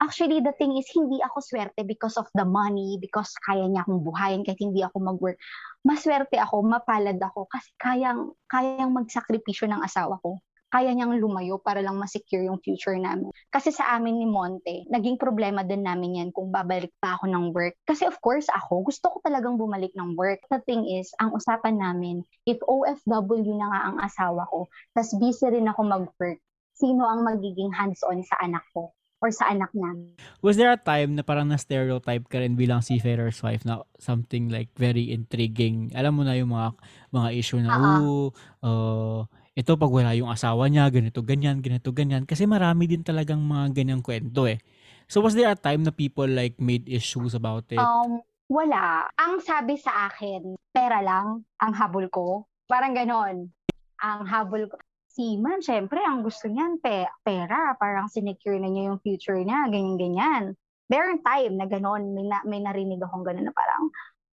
Actually, 0.00 0.40
the 0.40 0.56
thing 0.56 0.80
is, 0.80 0.88
hindi 0.96 1.20
ako 1.20 1.44
swerte 1.44 1.84
because 1.84 2.16
of 2.16 2.24
the 2.32 2.48
money, 2.48 2.96
because 3.04 3.36
kaya 3.44 3.68
niya 3.68 3.84
akong 3.84 4.00
buhayin 4.00 4.40
kahit 4.48 4.56
hindi 4.56 4.80
ako 4.80 4.96
mag-work. 4.96 5.36
Maswerte 5.80 6.36
ako, 6.36 6.60
mapalad 6.60 7.16
ako 7.16 7.48
kasi 7.48 7.72
kayang, 7.80 8.36
kayang 8.52 8.92
magsakripisyo 8.92 9.64
ng 9.64 9.80
asawa 9.80 10.20
ko. 10.20 10.36
Kaya 10.70 10.92
niyang 10.94 11.18
lumayo 11.18 11.58
para 11.58 11.82
lang 11.82 11.98
masecure 11.98 12.46
yung 12.46 12.62
future 12.62 12.94
namin. 12.94 13.32
Kasi 13.50 13.74
sa 13.74 13.96
amin 13.96 14.22
ni 14.22 14.28
Monte, 14.28 14.86
naging 14.86 15.18
problema 15.18 15.66
din 15.66 15.82
namin 15.82 16.20
yan 16.20 16.30
kung 16.30 16.52
babalik 16.52 16.94
pa 17.02 17.18
ako 17.18 17.26
ng 17.26 17.50
work. 17.50 17.74
Kasi 17.88 18.06
of 18.06 18.14
course 18.22 18.46
ako, 18.52 18.86
gusto 18.86 19.08
ko 19.08 19.18
talagang 19.24 19.58
bumalik 19.58 19.90
ng 19.98 20.14
work. 20.14 20.38
The 20.52 20.62
thing 20.68 20.86
is, 20.86 21.10
ang 21.18 21.34
usapan 21.34 21.80
namin, 21.80 22.22
if 22.46 22.60
OFW 22.62 23.50
na 23.56 23.66
nga 23.72 23.80
ang 23.90 23.96
asawa 24.04 24.46
ko, 24.46 24.70
tas 24.94 25.10
busy 25.16 25.48
rin 25.48 25.66
ako 25.66 25.80
mag-work, 25.90 26.38
sino 26.76 27.08
ang 27.08 27.26
magiging 27.26 27.74
hands-on 27.74 28.22
sa 28.22 28.38
anak 28.38 28.62
ko? 28.70 28.94
Or 29.20 29.28
sa 29.28 29.52
anak 29.52 29.68
namin. 29.76 30.16
Was 30.40 30.56
there 30.56 30.72
a 30.72 30.80
time 30.80 31.14
na 31.14 31.22
parang 31.22 31.52
na-stereotype 31.52 32.24
ka 32.26 32.40
rin 32.40 32.56
bilang 32.56 32.80
seafarer's 32.80 33.38
wife 33.44 33.62
na 33.68 33.84
something 34.00 34.48
like 34.48 34.72
very 34.80 35.12
intriguing? 35.12 35.92
Alam 35.92 36.20
mo 36.20 36.22
na 36.24 36.34
yung 36.40 36.56
mga 36.56 36.72
mga 37.12 37.28
issue 37.36 37.60
na, 37.60 37.76
uh-huh. 37.76 38.32
uh, 38.64 39.20
ito 39.52 39.76
pag 39.76 39.92
wala 39.92 40.16
yung 40.16 40.32
asawa 40.32 40.72
niya, 40.72 40.88
ganito, 40.88 41.20
ganyan, 41.20 41.60
ganito, 41.60 41.92
ganyan. 41.92 42.24
Kasi 42.24 42.48
marami 42.48 42.88
din 42.88 43.04
talagang 43.04 43.44
mga 43.44 43.76
ganyang 43.76 44.00
kwento 44.00 44.48
eh. 44.48 44.56
So 45.04 45.20
was 45.20 45.36
there 45.36 45.52
a 45.52 45.58
time 45.58 45.84
na 45.84 45.92
people 45.92 46.26
like 46.26 46.56
made 46.56 46.88
issues 46.88 47.36
about 47.36 47.68
it? 47.68 47.82
Um, 47.82 48.24
wala. 48.48 49.04
Ang 49.20 49.44
sabi 49.44 49.76
sa 49.76 50.08
akin, 50.08 50.56
pera 50.72 51.04
lang 51.04 51.44
ang 51.60 51.72
habol 51.76 52.08
ko. 52.08 52.48
Parang 52.64 52.96
ganon. 52.96 53.52
Ang 54.00 54.20
habol 54.24 54.64
ko 54.64 54.79
seaman, 55.10 55.58
syempre, 55.58 55.98
ang 55.98 56.22
gusto 56.22 56.46
niyan, 56.46 56.78
pe- 56.78 57.10
pera, 57.26 57.74
parang 57.76 58.06
sinecure 58.06 58.62
na 58.62 58.70
niya 58.70 58.94
yung 58.94 59.02
future 59.02 59.38
niya, 59.42 59.66
ganyan-ganyan. 59.66 60.54
Meron 60.90 61.22
time 61.22 61.54
na 61.58 61.66
gano'n, 61.66 62.02
may, 62.14 62.26
na, 62.26 62.38
may 62.46 62.60
narinig 62.62 63.02
akong 63.02 63.26
gano'n 63.26 63.46
na 63.46 63.54
parang, 63.54 63.84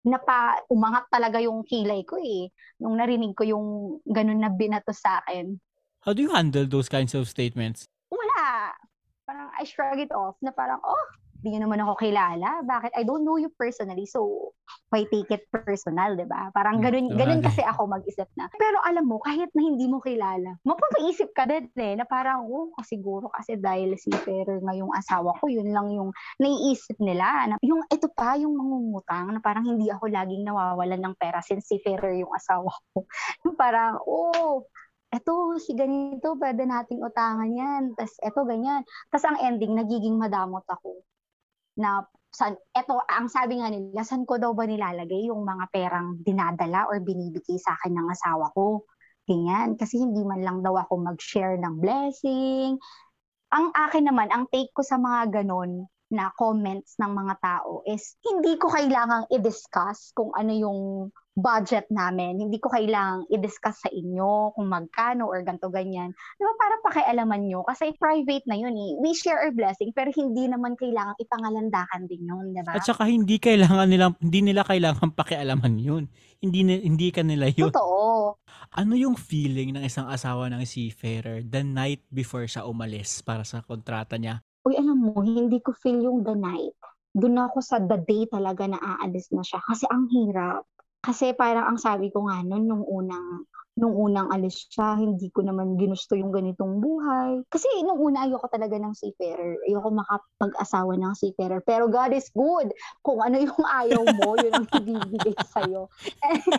napa, 0.05 0.61
umangat 0.69 1.09
talaga 1.09 1.41
yung 1.41 1.65
kilay 1.65 2.05
ko 2.05 2.21
eh. 2.21 2.49
Nung 2.77 2.97
narinig 2.97 3.33
ko 3.33 3.43
yung 3.43 3.67
gano'n 4.05 4.41
na 4.41 4.53
binato 4.53 4.93
sa 4.93 5.21
akin. 5.21 5.57
How 6.05 6.13
do 6.13 6.21
you 6.21 6.31
handle 6.31 6.69
those 6.69 6.87
kinds 6.87 7.17
of 7.17 7.27
statements? 7.27 7.89
Wala. 8.13 8.71
Parang 9.27 9.51
I 9.57 9.67
shrug 9.67 9.99
it 9.99 10.13
off 10.13 10.39
na 10.39 10.53
parang, 10.55 10.79
oh, 10.85 11.05
di 11.39 11.53
nyo 11.53 11.65
naman 11.65 11.79
ako 11.79 11.93
kilala. 11.99 12.61
Bakit? 12.61 12.91
I 12.93 13.03
don't 13.03 13.21
know 13.21 13.37
you 13.37 13.53
personally. 13.53 14.05
So, 14.05 14.51
why 14.89 15.05
take 15.07 15.29
it 15.29 15.45
personal, 15.47 16.15
di 16.15 16.23
ba? 16.23 16.49
Parang 16.51 16.79
ganun, 16.79 17.11
Hmm, 17.11 17.15
ganun 17.15 17.39
sabagay. 17.39 17.47
kasi 17.47 17.61
ako 17.63 17.81
mag-isip 17.87 18.29
na. 18.33 18.49
Pero 18.53 18.77
alam 18.81 19.05
mo, 19.05 19.19
kahit 19.19 19.47
na 19.53 19.61
hindi 19.61 19.85
mo 19.85 19.99
kilala, 19.99 20.57
mapapaisip 20.63 21.31
ka 21.31 21.45
din 21.45 21.69
eh, 21.75 21.93
na 21.95 22.03
parang, 22.03 22.47
oh, 22.47 22.71
siguro 22.81 23.29
kasi 23.29 23.55
dahil 23.55 23.95
si 23.95 24.09
Ferrer 24.11 24.59
nga 24.59 24.73
yung 24.73 24.91
asawa 24.91 25.37
ko, 25.37 25.47
yun 25.47 25.69
lang 25.69 25.91
yung 25.91 26.09
naiisip 26.37 26.97
nila. 26.97 27.47
Na, 27.47 27.55
yung 27.61 27.85
ito 27.87 28.09
pa, 28.09 28.35
yung 28.35 28.55
mangungutang, 28.55 29.31
na 29.31 29.39
parang 29.39 29.63
hindi 29.63 29.87
ako 29.87 30.09
laging 30.09 30.43
nawawalan 30.43 30.99
ng 30.99 31.15
pera 31.15 31.39
since 31.39 31.67
si 31.67 31.77
Ferrer 31.79 32.17
yung 32.17 32.33
asawa 32.33 32.71
ko. 32.91 33.05
Yung 33.45 33.55
parang, 33.55 33.99
oh, 34.03 34.65
eto, 35.07 35.55
si 35.55 35.71
ganito, 35.71 36.35
pwede 36.35 36.67
nating 36.67 36.99
utangan 36.99 37.47
yan. 37.47 37.83
Tapos, 37.95 38.15
eto, 38.19 38.43
ganyan. 38.43 38.83
Tapos, 39.07 39.23
ang 39.23 39.39
ending, 39.39 39.71
nagiging 39.71 40.19
madamot 40.19 40.67
ako. 40.67 40.99
Na, 41.77 42.01
san, 42.33 42.57
eto, 42.73 42.99
ang 43.05 43.29
sabi 43.29 43.61
nga 43.61 43.69
nila, 43.69 44.01
saan 44.01 44.25
ko 44.25 44.41
daw 44.41 44.51
ba 44.57 44.65
nilalagay 44.65 45.29
yung 45.29 45.45
mga 45.45 45.65
perang 45.69 46.17
dinadala 46.21 46.89
or 46.89 47.01
binibigay 47.01 47.57
sa 47.61 47.77
akin 47.77 47.93
ng 47.95 48.07
asawa 48.11 48.49
ko? 48.57 48.85
Ganyan. 49.29 49.77
Kasi 49.77 50.01
hindi 50.01 50.23
man 50.25 50.41
lang 50.41 50.59
daw 50.65 50.73
ako 50.75 51.01
mag-share 51.13 51.59
ng 51.59 51.77
blessing. 51.77 52.79
Ang 53.53 53.67
akin 53.71 54.09
naman, 54.09 54.27
ang 54.33 54.49
take 54.51 54.73
ko 54.75 54.81
sa 54.83 54.99
mga 54.99 55.41
ganon 55.43 55.87
na 56.07 56.31
comments 56.39 56.95
ng 57.03 57.11
mga 57.11 57.35
tao 57.43 57.83
is 57.83 58.15
hindi 58.23 58.55
ko 58.55 58.71
kailangang 58.71 59.27
i-discuss 59.27 60.15
kung 60.15 60.31
ano 60.39 60.51
yung 60.55 60.79
budget 61.37 61.85
namin. 61.93 62.41
Hindi 62.41 62.57
ko 62.57 62.73
kailangang 62.73 63.29
i-discuss 63.29 63.85
sa 63.85 63.89
inyo 63.93 64.57
kung 64.57 64.73
magkano 64.73 65.29
or 65.29 65.45
ganto 65.45 65.69
ganyan. 65.69 66.09
Di 66.11 66.41
ba? 66.41 66.53
Para 66.57 66.75
pakialaman 66.81 67.45
nyo. 67.45 67.61
Kasi 67.61 67.93
private 68.01 68.49
na 68.49 68.57
yun 68.57 68.73
eh. 68.73 68.97
We 68.97 69.13
share 69.13 69.37
our 69.45 69.53
blessing 69.53 69.93
pero 69.93 70.09
hindi 70.09 70.49
naman 70.49 70.73
kailangang 70.73 71.21
ipangalandakan 71.21 72.09
din 72.09 72.25
yun. 72.25 72.57
Di 72.57 72.65
ba? 72.65 72.73
At 72.73 72.89
saka 72.89 73.05
hindi 73.05 73.37
kailangan 73.37 73.85
nila 73.85 74.09
hindi 74.17 74.39
nila 74.41 74.65
kailangan 74.65 75.13
pakialaman 75.13 75.77
'yun. 75.77 76.09
Hindi 76.41 76.65
hindi 76.81 77.07
ka 77.13 77.21
nila 77.21 77.53
'yun. 77.53 77.69
Totoo. 77.69 78.41
Ano 78.73 78.97
yung 78.97 79.13
feeling 79.13 79.77
ng 79.77 79.85
isang 79.85 80.09
asawa 80.09 80.49
ng 80.49 80.65
seafarer 80.65 81.45
the 81.45 81.61
night 81.61 82.01
before 82.09 82.49
siya 82.49 82.65
umalis 82.65 83.21
para 83.21 83.45
sa 83.45 83.61
kontrata 83.61 84.17
niya? 84.17 84.41
Uy, 84.65 84.75
alam 84.75 84.99
mo, 84.99 85.23
hindi 85.23 85.63
ko 85.63 85.71
feel 85.71 86.01
yung 86.01 86.27
the 86.27 86.35
night. 86.35 86.75
Doon 87.15 87.39
ako 87.39 87.63
sa 87.63 87.79
the 87.79 87.95
day 88.03 88.27
talaga 88.27 88.67
na 88.67 88.75
aalis 88.75 89.31
na 89.31 89.39
siya. 89.45 89.63
Kasi 89.63 89.87
ang 89.87 90.11
hirap. 90.11 90.67
Kasi 91.07 91.31
parang 91.39 91.71
ang 91.71 91.79
sabi 91.79 92.11
ko 92.11 92.27
nga 92.27 92.43
nun, 92.43 92.67
nung 92.67 92.83
unang, 92.83 93.47
nung 93.79 93.95
unang 93.95 94.27
alis 94.27 94.67
siya, 94.67 94.99
hindi 94.99 95.31
ko 95.31 95.39
naman 95.39 95.79
ginusto 95.79 96.19
yung 96.19 96.35
ganitong 96.35 96.83
buhay. 96.83 97.47
Kasi 97.47 97.63
nung 97.87 97.95
una, 97.95 98.27
ayoko 98.27 98.51
talaga 98.51 98.75
ng 98.75 98.91
seafarer. 98.91 99.55
Ayoko 99.71 99.87
makapag-asawa 99.95 100.99
ng 100.99 101.15
seafarer. 101.15 101.63
Pero 101.63 101.87
God 101.87 102.11
is 102.11 102.27
good. 102.35 102.75
Kung 102.99 103.23
ano 103.23 103.39
yung 103.39 103.63
ayaw 103.87 104.03
mo, 104.03 104.35
yun 104.35 104.51
ang 104.51 104.67
ibibigay 104.67 105.31
sa'yo. 105.55 105.87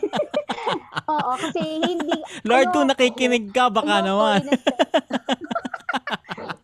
Oo, 1.13 1.31
kasi 1.45 1.61
hindi, 1.61 2.17
Lord, 2.49 2.73
kung 2.73 2.89
Ayoko. 2.89 2.97
nakikinig 2.97 3.53
ka 3.53 3.69
baka 3.69 4.01
Ayoko, 4.01 4.09
naman. 4.09 4.41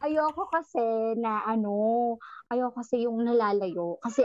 ayoko 0.00 0.42
kasi 0.56 0.84
na 1.20 1.44
ano, 1.44 1.72
ayoko 2.48 2.80
kasi 2.80 3.04
yung 3.04 3.20
nalalayo. 3.28 4.00
Kasi 4.00 4.24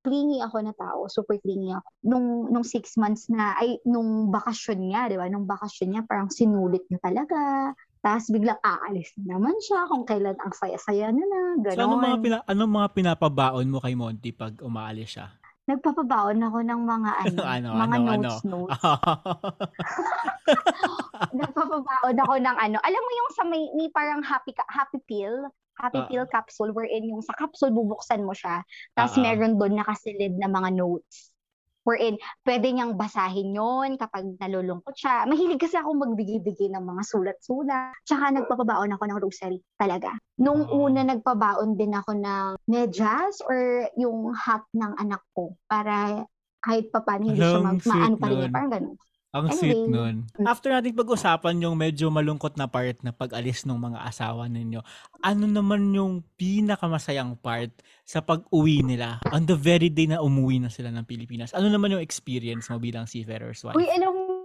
clingy 0.00 0.40
ako 0.40 0.56
na 0.64 0.74
tao, 0.76 1.06
super 1.08 1.36
clingy 1.40 1.72
ako. 1.76 1.88
Nung, 2.08 2.26
nung 2.48 2.64
six 2.64 2.96
months 2.96 3.28
na, 3.28 3.56
ay, 3.60 3.76
nung 3.84 4.32
bakasyon 4.32 4.80
niya, 4.80 5.00
di 5.12 5.16
ba? 5.20 5.28
Nung 5.28 5.44
bakasyon 5.44 5.88
niya, 5.92 6.02
parang 6.08 6.32
sinulit 6.32 6.84
niya 6.88 7.00
talaga. 7.04 7.72
Tapos 8.00 8.32
biglang 8.32 8.56
aalis 8.64 9.12
na 9.20 9.36
naman 9.36 9.52
siya 9.60 9.84
kung 9.84 10.08
kailan 10.08 10.36
ang 10.40 10.52
saya-saya 10.56 11.12
na 11.12 11.20
na, 11.20 11.40
So 11.68 11.76
gano'n. 11.76 11.84
ano 11.84 11.94
mga 12.00 12.16
pina, 12.24 12.38
ano 12.48 12.62
mga 12.64 12.88
pinapabaon 12.96 13.68
mo 13.68 13.78
kay 13.84 13.92
Monty 13.92 14.32
pag 14.32 14.56
umaalis 14.64 15.20
siya? 15.20 15.28
Nagpapabaon 15.68 16.40
ako 16.40 16.58
ng 16.64 16.80
mga 16.80 17.10
ano, 17.28 17.40
Ano, 17.44 17.68
mga 17.76 17.96
ano, 18.00 18.08
ano? 18.08 18.30
notes, 18.32 18.40
notes. 18.48 18.80
Nagpapabaon 21.36 22.16
ako 22.24 22.34
ng 22.40 22.56
ano. 22.56 22.76
Alam 22.82 23.02
mo 23.04 23.10
yung 23.12 23.30
sa 23.36 23.42
may, 23.44 23.62
may 23.76 23.88
parang 23.92 24.24
happy, 24.24 24.56
happy 24.72 24.98
pill? 25.04 25.46
Happy 25.80 26.00
pill 26.12 26.28
capsule 26.28 26.76
wherein 26.76 27.08
yung 27.08 27.24
sa 27.24 27.32
capsule 27.32 27.72
bubuksan 27.72 28.20
mo 28.20 28.36
siya. 28.36 28.60
Tapos 28.92 29.16
ah. 29.16 29.24
meron 29.24 29.56
doon 29.56 29.80
nakasilid 29.80 30.36
na 30.36 30.46
mga 30.46 30.76
notes. 30.76 31.32
Wherein 31.80 32.20
pwede 32.44 32.68
niyang 32.68 33.00
basahin 33.00 33.56
yon 33.56 33.96
kapag 33.96 34.36
nalulungkot 34.36 34.92
siya. 34.92 35.24
Mahilig 35.24 35.64
kasi 35.64 35.80
ako 35.80 35.96
magbigay-bigay 35.96 36.68
ng 36.76 36.84
mga 36.84 37.02
sulat-sulat. 37.08 37.96
Tsaka 38.04 38.36
nagpapabaon 38.36 38.92
ako 38.92 39.04
ng 39.08 39.18
rosary 39.24 39.58
talaga. 39.80 40.12
Nung 40.36 40.68
Oh. 40.68 40.92
una 40.92 41.00
nagpabaon 41.08 41.80
din 41.80 41.96
ako 41.96 42.20
ng 42.20 42.48
medyas 42.68 43.40
or 43.48 43.88
yung 43.96 44.36
hat 44.36 44.68
ng 44.76 44.92
anak 45.00 45.24
ko 45.32 45.56
para 45.64 46.28
kahit 46.60 46.92
pa 46.92 47.00
paano 47.00 47.32
hindi 47.32 47.40
siya 47.40 47.64
Alam, 47.64 47.66
mag, 47.72 47.80
maano 47.88 48.16
pa 48.20 48.26
rin. 48.28 48.52
Parang 48.52 48.72
ganun. 48.76 48.96
Ang 49.30 49.46
sweet 49.54 49.78
Anyway. 49.78 49.94
nun. 49.94 50.16
After 50.42 50.74
nating 50.74 50.98
pag-usapan 50.98 51.62
yung 51.62 51.78
medyo 51.78 52.10
malungkot 52.10 52.58
na 52.58 52.66
part 52.66 52.98
na 53.06 53.14
pag-alis 53.14 53.62
ng 53.62 53.78
mga 53.78 54.02
asawa 54.02 54.50
ninyo, 54.50 54.82
ano 55.22 55.44
naman 55.46 55.94
yung 55.94 56.26
pinakamasayang 56.34 57.38
part 57.38 57.70
sa 58.02 58.18
pag-uwi 58.26 58.82
nila 58.82 59.22
on 59.30 59.46
the 59.46 59.54
very 59.54 59.86
day 59.86 60.10
na 60.10 60.18
umuwi 60.18 60.58
na 60.58 60.66
sila 60.66 60.90
ng 60.90 61.06
Pilipinas? 61.06 61.54
Ano 61.54 61.70
naman 61.70 61.94
yung 61.94 62.02
experience 62.02 62.66
mo 62.74 62.82
bilang 62.82 63.06
seafarer's 63.06 63.62
wife? 63.62 63.78
Uy, 63.78 63.86
alam 63.86 64.10
mo 64.10 64.39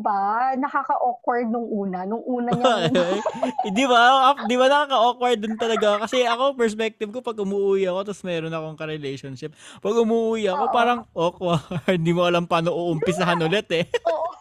ba, 0.00 0.52
nakaka-awkward 0.56 1.48
nung 1.48 1.68
una. 1.68 2.04
Nung 2.04 2.24
una 2.24 2.50
niya, 2.52 2.90
Eh, 3.66 3.72
di 3.72 3.84
ba? 3.84 4.32
Di 4.44 4.56
ba 4.56 4.66
nakaka-awkward 4.66 5.38
din 5.40 5.56
talaga? 5.56 6.00
Kasi 6.04 6.24
ako, 6.24 6.56
perspective 6.56 7.10
ko, 7.12 7.20
pag 7.20 7.38
umuwi 7.38 7.88
ako, 7.88 8.12
tapos 8.12 8.22
meron 8.24 8.52
akong 8.52 8.78
ka-relationship, 8.78 9.52
pag 9.80 9.96
umuwi 9.96 10.48
ako, 10.48 10.64
Oo. 10.68 10.74
parang 10.74 11.00
awkward. 11.12 11.62
Hindi 11.96 12.12
mo 12.12 12.24
alam 12.24 12.44
paano 12.44 12.72
uumpisahan 12.72 13.40
ulit 13.40 13.68
eh. 13.72 13.84
oo. 14.08 14.39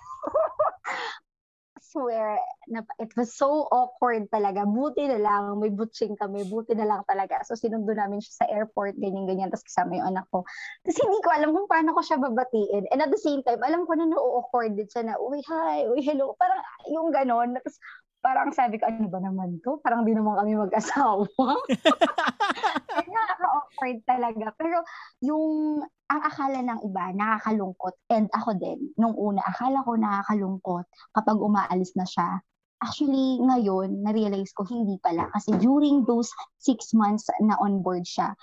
Swear, 2.00 2.40
na, 2.72 2.80
it 3.04 3.12
was 3.20 3.36
so 3.36 3.68
awkward 3.76 4.32
talaga. 4.32 4.64
Buti 4.64 5.12
na 5.12 5.20
lang, 5.20 5.60
may 5.60 5.68
butching 5.68 6.16
kami, 6.16 6.48
buti 6.48 6.72
na 6.80 6.88
lang 6.88 7.04
talaga. 7.04 7.44
So, 7.44 7.60
sinundo 7.60 7.92
namin 7.92 8.24
siya 8.24 8.34
sa 8.40 8.46
airport, 8.48 8.96
ganyan-ganyan, 8.96 9.52
tapos 9.52 9.68
kasama 9.68 10.00
yung 10.00 10.16
anak 10.16 10.24
ko. 10.32 10.48
Tapos 10.88 10.98
hindi 11.04 11.20
ko 11.20 11.30
alam 11.36 11.52
kung 11.52 11.68
paano 11.68 11.92
ko 11.92 12.00
siya 12.00 12.24
babatiin. 12.24 12.88
And 12.96 13.04
at 13.04 13.12
the 13.12 13.20
same 13.20 13.44
time, 13.44 13.60
alam 13.60 13.84
ko 13.84 14.00
na 14.00 14.08
na-awkward 14.08 14.80
din 14.80 14.88
siya 14.88 15.12
na, 15.12 15.20
uy, 15.20 15.44
hi, 15.44 15.92
uy, 15.92 16.00
hello. 16.00 16.40
Parang 16.40 16.64
yung 16.88 17.12
ganon. 17.12 17.60
Tapos 17.60 17.76
parang 18.20 18.52
sabi 18.52 18.80
ko, 18.80 18.88
ano 18.88 19.08
ba 19.08 19.20
naman 19.24 19.60
to? 19.64 19.80
Parang 19.80 20.04
di 20.04 20.12
naman 20.12 20.36
kami 20.36 20.60
mag-asawa. 20.60 21.24
Kaya 22.92 23.08
nakaka-awkward 23.08 24.00
talaga. 24.04 24.46
Pero 24.60 24.84
yung 25.24 25.80
ang 26.10 26.22
akala 26.26 26.60
ng 26.66 26.80
iba, 26.90 27.06
nakakalungkot. 27.14 27.96
And 28.10 28.28
ako 28.34 28.58
din, 28.58 28.92
nung 28.98 29.14
una, 29.14 29.46
akala 29.46 29.86
ko 29.86 29.94
nakakalungkot 29.96 30.86
kapag 31.14 31.38
umaalis 31.38 31.94
na 31.94 32.04
siya. 32.04 32.42
Actually, 32.82 33.38
ngayon, 33.44 34.02
na-realize 34.02 34.50
ko, 34.56 34.66
hindi 34.66 34.98
pala. 35.04 35.30
Kasi 35.36 35.54
during 35.62 36.08
those 36.10 36.32
six 36.58 36.96
months 36.98 37.30
na 37.44 37.60
on 37.62 37.86
board 37.86 38.08
siya, 38.10 38.34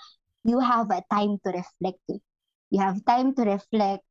you 0.47 0.63
have 0.63 0.87
a 0.95 1.03
time 1.11 1.35
to 1.43 1.51
reflect. 1.51 1.99
eh. 2.07 2.21
You 2.71 2.79
have 2.79 3.03
time 3.03 3.35
to 3.35 3.43
reflect 3.43 4.06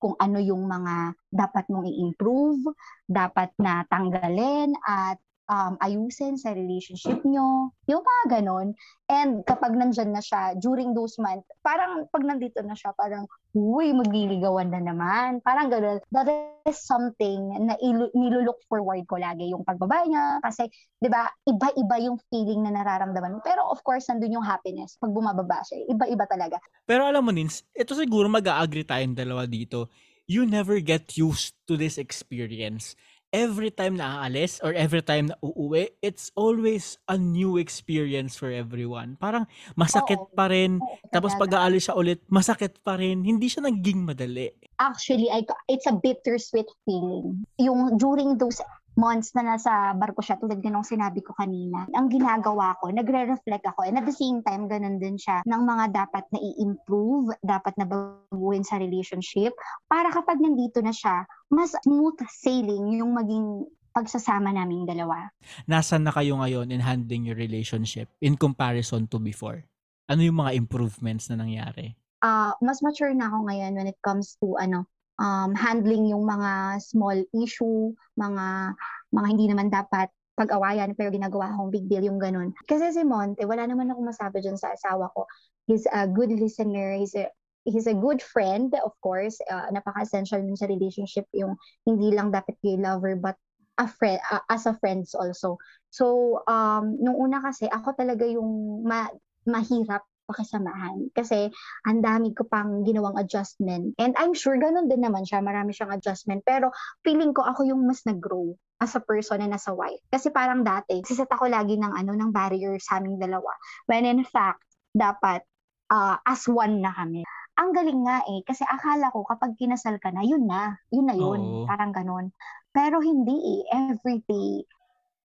kung 0.00 0.16
ano 0.16 0.40
yung 0.40 0.64
mga 0.64 1.12
dapat 1.28 1.68
mong 1.68 1.86
i-improve, 1.86 2.72
dapat 3.04 3.52
na 3.60 3.84
tanggalin 3.86 4.72
at 4.80 5.20
um, 5.50 5.74
ayusin 5.82 6.38
sa 6.38 6.54
relationship 6.54 7.18
nyo. 7.26 7.74
Yung 7.90 8.06
mga 8.06 8.38
ganon. 8.38 8.78
And 9.10 9.42
kapag 9.42 9.74
nandyan 9.74 10.14
na 10.14 10.22
siya, 10.22 10.54
during 10.62 10.94
those 10.94 11.18
months, 11.18 11.50
parang 11.66 12.06
pag 12.14 12.22
nandito 12.22 12.62
na 12.62 12.78
siya, 12.78 12.94
parang, 12.94 13.26
uy, 13.50 13.90
magliligawan 13.90 14.70
na 14.70 14.78
naman. 14.78 15.42
Parang 15.42 15.66
ganon. 15.66 15.98
That 16.14 16.30
is 16.62 16.78
something 16.86 17.66
na 17.66 17.74
ilu- 17.82 18.14
nilulook 18.14 18.62
forward 18.70 19.02
ko 19.10 19.18
lagi, 19.18 19.50
yung 19.50 19.66
pagbaba 19.66 20.06
niya. 20.06 20.38
Kasi, 20.38 20.70
di 21.02 21.10
ba, 21.10 21.26
iba-iba 21.42 21.96
yung 21.98 22.22
feeling 22.30 22.62
na 22.62 22.70
nararamdaman 22.70 23.34
mo. 23.34 23.40
Pero 23.42 23.66
of 23.66 23.82
course, 23.82 24.06
nandun 24.06 24.38
yung 24.38 24.46
happiness 24.46 24.94
pag 25.02 25.10
bumababa 25.10 25.66
siya. 25.66 25.82
Iba-iba 25.90 26.30
talaga. 26.30 26.62
Pero 26.86 27.10
alam 27.10 27.26
mo, 27.26 27.34
Nins, 27.34 27.66
ito 27.74 27.98
siguro 27.98 28.30
mag-a-agree 28.30 28.86
tayong 28.86 29.18
dalawa 29.18 29.50
dito. 29.50 29.90
You 30.30 30.46
never 30.46 30.78
get 30.78 31.18
used 31.18 31.58
to 31.66 31.74
this 31.74 31.98
experience. 31.98 32.94
Every 33.30 33.70
time 33.70 33.94
na 33.94 34.26
aalis 34.26 34.58
or 34.58 34.74
every 34.74 35.06
time 35.06 35.30
na 35.30 35.38
uuwi, 35.38 35.94
it's 36.02 36.34
always 36.34 36.98
a 37.06 37.14
new 37.14 37.62
experience 37.62 38.34
for 38.34 38.50
everyone. 38.50 39.14
Parang 39.22 39.46
masakit 39.78 40.18
Oo. 40.18 40.34
pa 40.34 40.50
rin. 40.50 40.82
Oo, 40.82 40.98
Tapos 41.14 41.38
talaga. 41.38 41.46
pag 41.46 41.52
aalis 41.62 41.86
siya 41.86 41.94
ulit, 41.94 42.18
masakit 42.26 42.82
pa 42.82 42.98
rin. 42.98 43.22
Hindi 43.22 43.46
siya 43.46 43.62
naging 43.62 44.02
madali. 44.02 44.50
actually 44.80 45.28
I, 45.30 45.44
it's 45.68 45.86
a 45.86 45.92
bittersweet 45.92 46.66
feeling. 46.88 47.44
Yung 47.60 48.00
during 48.00 48.40
those 48.40 48.58
months 48.98 49.30
na 49.38 49.54
nasa 49.54 49.94
barko 49.94 50.22
siya 50.22 50.40
tulad 50.40 50.58
ganong 50.58 50.86
sinabi 50.86 51.22
ko 51.22 51.34
kanina. 51.36 51.86
Ang 51.94 52.10
ginagawa 52.10 52.74
ko, 52.82 52.90
nagre-reflect 52.90 53.66
ako 53.66 53.86
and 53.86 53.98
at 54.00 54.06
the 54.06 54.14
same 54.14 54.42
time, 54.42 54.66
ganun 54.66 54.98
din 54.98 55.14
siya 55.14 55.42
ng 55.46 55.62
mga 55.62 55.84
dapat 55.94 56.24
na 56.34 56.38
i-improve, 56.38 57.34
dapat 57.44 57.74
na 57.78 57.86
baguhin 57.86 58.66
sa 58.66 58.80
relationship 58.80 59.54
para 59.86 60.10
kapag 60.10 60.42
nandito 60.42 60.82
na 60.82 60.90
siya, 60.90 61.26
mas 61.52 61.74
smooth 61.86 62.18
sailing 62.30 62.98
yung 62.98 63.14
maging 63.14 63.66
pagsasama 63.90 64.54
naming 64.54 64.86
dalawa. 64.86 65.30
Nasaan 65.66 66.06
na 66.06 66.14
kayo 66.14 66.38
ngayon 66.38 66.70
in 66.70 66.82
handling 66.82 67.26
your 67.26 67.38
relationship 67.38 68.06
in 68.22 68.38
comparison 68.38 69.10
to 69.10 69.18
before? 69.18 69.66
Ano 70.10 70.22
yung 70.22 70.38
mga 70.42 70.58
improvements 70.58 71.30
na 71.30 71.38
nangyari? 71.38 71.94
Uh, 72.20 72.52
mas 72.60 72.82
mature 72.84 73.14
na 73.16 73.32
ako 73.32 73.48
ngayon 73.48 73.72
when 73.80 73.88
it 73.88 73.98
comes 74.04 74.36
to 74.38 74.54
ano 74.60 74.84
um, 75.20 75.52
handling 75.52 76.08
yung 76.08 76.24
mga 76.24 76.80
small 76.80 77.20
issue, 77.36 77.92
mga 78.16 78.74
mga 79.12 79.26
hindi 79.28 79.46
naman 79.52 79.68
dapat 79.68 80.08
pag-awayan 80.40 80.96
pero 80.96 81.12
ginagawa 81.12 81.52
akong 81.52 81.68
big 81.68 81.84
deal 81.84 82.00
yung 82.00 82.16
ganun. 82.16 82.56
Kasi 82.64 82.96
si 82.96 83.04
Monte, 83.04 83.44
wala 83.44 83.68
naman 83.68 83.92
ako 83.92 84.00
masabi 84.08 84.40
dyan 84.40 84.56
sa 84.56 84.72
asawa 84.72 85.12
ko. 85.12 85.28
He's 85.68 85.84
a 85.92 86.08
good 86.08 86.32
listener, 86.32 86.96
he's 86.96 87.12
a 87.12 87.28
he's 87.68 87.84
a 87.84 87.92
good 87.92 88.24
friend, 88.24 88.72
of 88.80 88.96
course. 89.04 89.36
Uh, 89.44 89.68
napaka-essential 89.68 90.40
nun 90.40 90.56
sa 90.56 90.64
relationship 90.64 91.28
yung 91.36 91.60
hindi 91.84 92.16
lang 92.16 92.32
dapat 92.32 92.56
kay 92.64 92.80
lover 92.80 93.20
but 93.20 93.36
a 93.76 93.84
friend 93.84 94.20
uh, 94.32 94.40
as 94.48 94.64
a 94.64 94.72
friends 94.80 95.12
also. 95.12 95.60
So 95.92 96.40
um 96.48 96.96
nung 96.96 97.20
una 97.20 97.44
kasi 97.44 97.68
ako 97.68 97.92
talaga 97.92 98.24
yung 98.24 98.82
ma- 98.88 99.12
mahirap 99.44 100.04
pakisamahan. 100.30 101.10
Kasi 101.10 101.50
ang 101.90 101.98
dami 101.98 102.30
ko 102.30 102.46
pang 102.46 102.86
ginawang 102.86 103.18
adjustment. 103.18 103.98
And 103.98 104.14
I'm 104.14 104.32
sure 104.38 104.54
ganun 104.54 104.86
din 104.86 105.02
naman 105.02 105.26
siya, 105.26 105.42
marami 105.42 105.74
siyang 105.74 105.90
adjustment. 105.90 106.46
Pero 106.46 106.70
feeling 107.02 107.34
ko 107.34 107.42
ako 107.42 107.66
yung 107.66 107.82
mas 107.82 108.06
nag-grow 108.06 108.54
as 108.78 108.94
a 108.94 109.02
person 109.02 109.42
and 109.42 109.50
as 109.52 109.66
a 109.66 109.74
wife. 109.74 110.00
Kasi 110.08 110.30
parang 110.30 110.62
dati, 110.62 111.02
siset 111.02 111.28
ako 111.28 111.50
lagi 111.50 111.74
ng 111.74 111.92
ano 111.92 112.14
ng 112.14 112.30
barrier 112.30 112.78
sa 112.78 113.02
aming 113.02 113.18
dalawa. 113.18 113.50
When 113.90 114.06
in 114.06 114.22
fact, 114.22 114.62
dapat 114.94 115.42
uh, 115.90 116.16
as 116.22 116.46
one 116.46 116.80
na 116.80 116.94
kami. 116.94 117.26
Ang 117.58 117.76
galing 117.76 118.00
nga 118.06 118.24
eh, 118.24 118.40
kasi 118.46 118.64
akala 118.64 119.12
ko 119.12 119.26
kapag 119.26 119.58
kinasal 119.58 120.00
ka 120.00 120.14
na, 120.14 120.24
yun 120.24 120.48
na. 120.48 120.78
Yun 120.94 121.06
na 121.10 121.16
yun. 121.18 121.40
Oo. 121.42 121.66
Parang 121.68 121.92
ganun. 121.92 122.32
Pero 122.70 123.02
hindi 123.02 123.36
eh. 123.36 123.60
Every 123.90 124.22
day, 124.24 124.64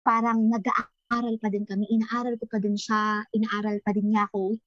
parang 0.02 0.50
nag 0.50 0.66
inaaral 1.10 1.36
pa 1.38 1.48
din 1.52 1.66
kami, 1.68 1.86
inaaral 1.92 2.36
ko 2.40 2.46
pa 2.50 2.58
din 2.58 2.78
siya, 2.78 3.22
inaaral 3.36 3.78
pa 3.84 3.92
din 3.92 4.10
niya 4.14 4.26
ako. 4.32 4.58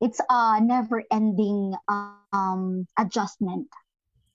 It's 0.00 0.20
a 0.28 0.60
never-ending 0.60 1.74
um, 1.88 2.84
adjustment. 3.00 3.66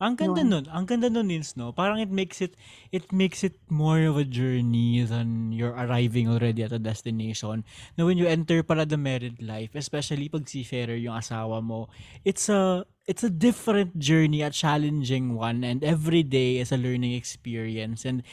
Ang 0.01 0.17
ganda 0.17 0.41
nun. 0.41 0.65
Ang 0.65 0.89
ganda 0.89 1.13
nun, 1.13 1.29
Nils, 1.29 1.53
no? 1.53 1.69
Parang 1.69 2.01
it 2.01 2.09
makes 2.09 2.41
it, 2.41 2.57
it 2.89 3.13
makes 3.13 3.45
it 3.45 3.61
more 3.69 4.01
of 4.01 4.17
a 4.17 4.25
journey 4.25 5.05
than 5.05 5.53
you're 5.53 5.77
arriving 5.77 6.25
already 6.25 6.65
at 6.65 6.73
a 6.73 6.81
destination. 6.81 7.61
Now, 8.01 8.09
when 8.09 8.17
you 8.17 8.25
enter 8.25 8.65
pala 8.65 8.89
the 8.89 8.97
married 8.97 9.45
life, 9.45 9.77
especially 9.77 10.25
pag 10.25 10.49
seafarer 10.49 10.97
yung 10.97 11.21
asawa 11.21 11.61
mo, 11.61 11.93
it's 12.25 12.49
a, 12.49 12.81
it's 13.05 13.21
a 13.21 13.29
different 13.29 14.01
journey, 14.01 14.41
a 14.41 14.49
challenging 14.49 15.37
one, 15.37 15.61
and 15.61 15.85
every 15.85 16.25
day 16.25 16.57
is 16.57 16.73
a 16.73 16.81
learning 16.81 17.13
experience. 17.13 18.01
And 18.01 18.25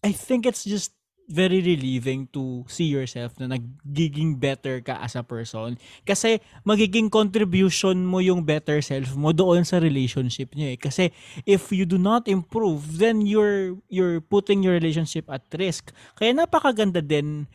I 0.00 0.12
think 0.16 0.48
it's 0.48 0.64
just 0.64 0.96
very 1.24 1.64
relieving 1.64 2.28
to 2.32 2.64
see 2.68 2.88
yourself 2.88 3.32
na 3.40 3.56
nagiging 3.56 4.36
better 4.36 4.80
ka 4.84 5.00
as 5.00 5.16
a 5.16 5.24
person. 5.24 5.80
Kasi 6.04 6.40
magiging 6.62 7.08
contribution 7.08 8.04
mo 8.04 8.20
yung 8.20 8.44
better 8.44 8.84
self 8.84 9.16
mo 9.16 9.32
doon 9.32 9.64
sa 9.64 9.80
relationship 9.80 10.52
niyo 10.52 10.76
eh. 10.76 10.78
Kasi 10.78 11.04
if 11.48 11.72
you 11.72 11.88
do 11.88 11.96
not 11.96 12.28
improve, 12.28 13.00
then 13.00 13.24
you're 13.24 13.76
you're 13.88 14.20
putting 14.20 14.60
your 14.60 14.76
relationship 14.76 15.24
at 15.32 15.44
risk. 15.56 15.90
Kaya 16.16 16.36
napakaganda 16.36 17.00
din 17.00 17.48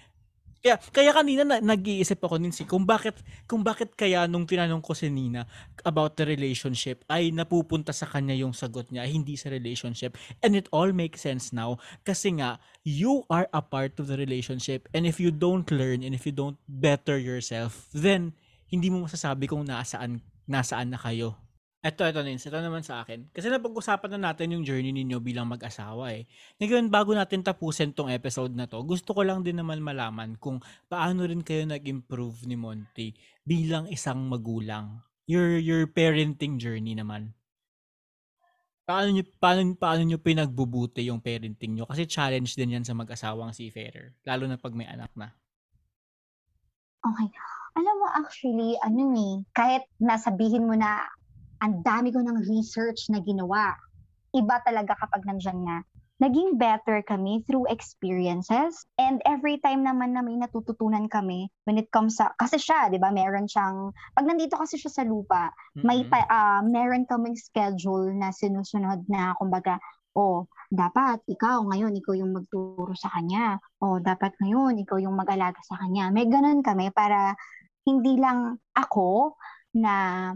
kaya, 0.59 0.75
kaya 0.91 1.11
kanina 1.15 1.43
na, 1.47 1.57
nag-iisip 1.63 2.19
ako 2.19 2.35
ninsi 2.35 2.67
kung 2.67 2.83
bakit 2.83 3.15
kung 3.47 3.63
bakit 3.63 3.95
kaya 3.95 4.27
nung 4.27 4.43
tinanong 4.43 4.83
ko 4.83 4.91
si 4.91 5.07
Nina 5.07 5.47
about 5.87 6.19
the 6.19 6.27
relationship 6.27 7.07
ay 7.07 7.31
napupunta 7.31 7.95
sa 7.95 8.03
kanya 8.03 8.35
yung 8.35 8.51
sagot 8.51 8.91
niya 8.91 9.07
hindi 9.07 9.39
sa 9.39 9.47
relationship. 9.47 10.19
And 10.43 10.59
it 10.59 10.67
all 10.75 10.91
makes 10.91 11.23
sense 11.23 11.55
now 11.55 11.79
kasi 12.03 12.35
nga 12.39 12.59
you 12.83 13.23
are 13.31 13.47
a 13.55 13.63
part 13.63 13.95
of 14.03 14.11
the 14.11 14.19
relationship 14.19 14.91
and 14.91 15.07
if 15.07 15.17
you 15.17 15.31
don't 15.31 15.67
learn 15.71 16.03
and 16.03 16.11
if 16.11 16.27
you 16.27 16.35
don't 16.35 16.59
better 16.67 17.15
yourself 17.15 17.87
then 17.95 18.35
hindi 18.67 18.91
mo 18.91 19.07
masasabi 19.07 19.47
kung 19.47 19.63
nasaan 19.63 20.19
nasaan 20.45 20.91
na 20.91 20.99
kayo 20.99 21.39
Eto, 21.79 22.03
eto 22.03 22.19
Nins, 22.19 22.43
ito 22.43 22.59
naman 22.59 22.83
sa 22.83 23.07
akin. 23.07 23.31
Kasi 23.31 23.47
napag-usapan 23.47 24.19
na 24.19 24.31
natin 24.31 24.51
yung 24.51 24.67
journey 24.67 24.91
ninyo 24.91 25.23
bilang 25.23 25.47
mag-asawa 25.47 26.11
eh. 26.11 26.27
Ngayon, 26.59 26.91
bago 26.91 27.15
natin 27.15 27.39
tapusin 27.39 27.95
tong 27.95 28.11
episode 28.11 28.51
na 28.51 28.67
to, 28.67 28.83
gusto 28.83 29.15
ko 29.15 29.23
lang 29.23 29.47
din 29.47 29.63
naman 29.63 29.79
malaman 29.79 30.35
kung 30.43 30.59
paano 30.91 31.23
rin 31.23 31.39
kayo 31.39 31.63
nag-improve 31.63 32.51
ni 32.51 32.59
Monty 32.59 33.15
bilang 33.47 33.87
isang 33.87 34.27
magulang. 34.27 34.99
Your, 35.23 35.55
your 35.55 35.87
parenting 35.87 36.59
journey 36.59 36.99
naman. 36.99 37.31
Paano 38.83 39.15
nyo, 39.15 39.23
paano, 39.39 39.71
paano 39.79 40.03
nyo 40.03 40.19
pinagbubuti 40.19 41.07
yung 41.07 41.23
parenting 41.23 41.79
nyo? 41.79 41.87
Kasi 41.87 42.03
challenge 42.03 42.59
din 42.59 42.75
yan 42.75 42.83
sa 42.83 42.91
mag-asawang 42.91 43.55
seafarer. 43.55 44.19
Lalo 44.27 44.51
na 44.51 44.59
pag 44.59 44.75
may 44.75 44.89
anak 44.89 45.15
na. 45.15 45.31
Okay. 47.07 47.31
Alam 47.79 47.95
mo, 48.03 48.07
actually, 48.11 48.75
ano 48.83 49.15
eh, 49.15 49.35
kahit 49.55 49.87
nasabihin 50.03 50.67
mo 50.67 50.75
na 50.75 51.07
ang 51.59 51.83
dami 51.83 52.11
ko 52.11 52.23
ng 52.23 52.47
research 52.47 53.11
na 53.11 53.19
ginawa. 53.23 53.75
Iba 54.35 54.61
talaga 54.63 54.95
kapag 54.95 55.25
nandyan 55.27 55.61
na. 55.63 55.77
Naging 56.19 56.59
better 56.59 56.99
kami 57.07 57.47
through 57.47 57.63
experiences. 57.71 58.83
And 58.99 59.23
every 59.23 59.55
time 59.63 59.87
naman 59.87 60.19
na 60.19 60.19
may 60.19 60.35
natututunan 60.35 61.07
kami 61.07 61.47
when 61.63 61.79
it 61.79 61.87
comes 61.95 62.19
sa, 62.19 62.35
kasi 62.35 62.59
siya, 62.59 62.91
di 62.91 62.99
ba, 62.99 63.07
meron 63.07 63.47
siyang, 63.47 63.95
pag 64.11 64.27
nandito 64.27 64.59
kasi 64.59 64.75
siya 64.75 64.91
sa 64.91 65.03
lupa, 65.07 65.47
mm-hmm. 65.79 65.87
may, 65.87 66.03
uh, 66.11 66.59
meron 66.67 67.07
kaming 67.07 67.39
schedule 67.39 68.11
na 68.11 68.35
sinusunod 68.35 69.07
na, 69.07 69.31
kumbaga, 69.39 69.79
oh, 70.11 70.43
dapat 70.69 71.23
ikaw 71.25 71.63
ngayon, 71.71 71.95
ikaw 71.95 72.13
yung 72.13 72.35
magturo 72.35 72.91
sa 72.99 73.09
kanya. 73.15 73.55
O 73.79 74.03
dapat 74.03 74.35
ngayon, 74.43 74.75
ikaw 74.83 74.99
yung 74.99 75.15
mag-alaga 75.15 75.63
sa 75.63 75.79
kanya. 75.79 76.11
May 76.11 76.27
ganun 76.27 76.59
kami 76.59 76.91
para 76.91 77.33
hindi 77.87 78.19
lang 78.19 78.59
ako 78.75 79.39
na 79.73 80.35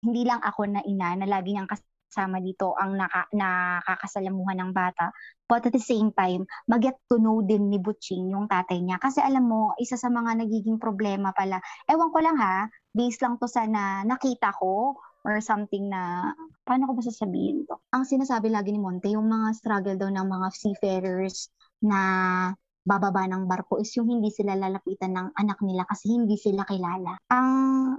hindi 0.00 0.22
lang 0.24 0.40
ako 0.40 0.68
na 0.68 0.80
ina 0.84 1.16
na 1.16 1.26
lagi 1.28 1.52
niyang 1.52 1.68
kasama 1.68 2.42
dito 2.42 2.74
ang 2.74 2.98
naka, 2.98 3.28
nakakasalamuhan 3.30 4.58
ng 4.58 4.72
bata. 4.74 5.14
But 5.46 5.66
at 5.66 5.74
the 5.74 5.82
same 5.82 6.10
time, 6.14 6.46
mag-get 6.66 6.98
to 7.10 7.18
know 7.18 7.42
din 7.42 7.70
ni 7.70 7.78
Butching 7.78 8.30
yung 8.32 8.46
tatay 8.50 8.82
niya. 8.82 8.98
Kasi 8.98 9.22
alam 9.22 9.46
mo, 9.46 9.74
isa 9.78 9.94
sa 9.98 10.10
mga 10.10 10.42
nagiging 10.42 10.78
problema 10.78 11.30
pala, 11.34 11.62
ewan 11.90 12.10
ko 12.10 12.18
lang 12.22 12.36
ha, 12.38 12.70
based 12.94 13.22
lang 13.22 13.38
to 13.38 13.46
sa 13.46 13.66
na 13.66 14.02
nakita 14.06 14.50
ko 14.58 14.98
or 15.22 15.36
something 15.44 15.92
na, 15.92 16.32
paano 16.64 16.88
ko 16.88 16.96
ba 16.96 17.02
sasabihin 17.04 17.68
to? 17.68 17.76
Ang 17.92 18.08
sinasabi 18.08 18.48
lagi 18.48 18.72
ni 18.72 18.80
Monte, 18.80 19.12
yung 19.12 19.28
mga 19.28 19.52
struggle 19.58 19.96
daw 19.98 20.08
ng 20.08 20.26
mga 20.26 20.48
seafarers 20.54 21.52
na 21.84 22.00
bababa 22.84 23.28
ng 23.28 23.44
barko 23.44 23.78
is 23.78 23.92
yung 23.96 24.08
hindi 24.08 24.32
sila 24.32 24.56
lalapitan 24.56 25.12
ng 25.12 25.28
anak 25.36 25.58
nila 25.60 25.84
kasi 25.84 26.16
hindi 26.16 26.36
sila 26.40 26.64
kilala. 26.64 27.20
Ang 27.28 27.50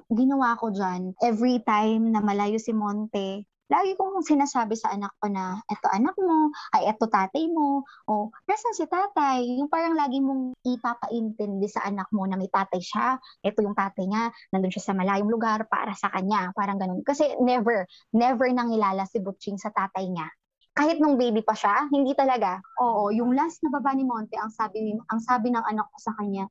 ginawa 0.09 0.57
ko 0.57 0.73
dyan, 0.73 1.13
every 1.21 1.61
time 1.61 2.09
na 2.09 2.19
malayo 2.19 2.57
si 2.57 2.73
Monte, 2.73 3.45
lagi 3.71 3.95
kong 3.95 4.19
sinasabi 4.27 4.75
sa 4.75 4.91
anak 4.91 5.15
ko 5.23 5.31
na, 5.31 5.63
eto 5.71 5.87
anak 5.95 6.11
mo, 6.19 6.51
ay 6.75 6.91
eto 6.91 7.07
tatay 7.07 7.47
mo, 7.47 7.87
o 8.03 8.27
nasan 8.43 8.75
si 8.75 8.83
tatay? 8.83 9.47
Yung 9.63 9.71
parang 9.71 9.95
lagi 9.95 10.19
mong 10.19 10.59
ipapaintindi 10.59 11.71
sa 11.71 11.87
anak 11.87 12.11
mo 12.11 12.27
na 12.27 12.35
may 12.35 12.51
tatay 12.51 12.83
siya, 12.83 13.15
eto 13.39 13.63
yung 13.63 13.77
tatay 13.77 14.11
niya, 14.11 14.27
nandun 14.51 14.75
siya 14.75 14.91
sa 14.91 14.97
malayong 14.97 15.31
lugar 15.31 15.71
para 15.71 15.95
sa 15.95 16.11
kanya, 16.11 16.51
parang 16.51 16.75
ganun. 16.75 16.99
Kasi 17.07 17.39
never, 17.39 17.87
never 18.11 18.51
nang 18.51 18.75
ilala 18.75 19.07
si 19.07 19.23
Butching 19.23 19.55
sa 19.55 19.71
tatay 19.71 20.11
niya 20.11 20.27
kahit 20.71 20.97
nung 21.03 21.19
baby 21.19 21.43
pa 21.43 21.51
siya, 21.51 21.87
hindi 21.91 22.15
talaga. 22.15 22.63
Oo, 22.79 23.11
yung 23.11 23.35
last 23.35 23.59
na 23.63 23.71
baba 23.71 23.91
ni 23.91 24.07
Monte, 24.07 24.39
ang 24.39 24.51
sabi, 24.51 24.95
ang 24.95 25.21
sabi 25.21 25.51
ng 25.51 25.63
anak 25.67 25.87
ko 25.91 25.97
sa 25.99 26.15
kanya, 26.15 26.47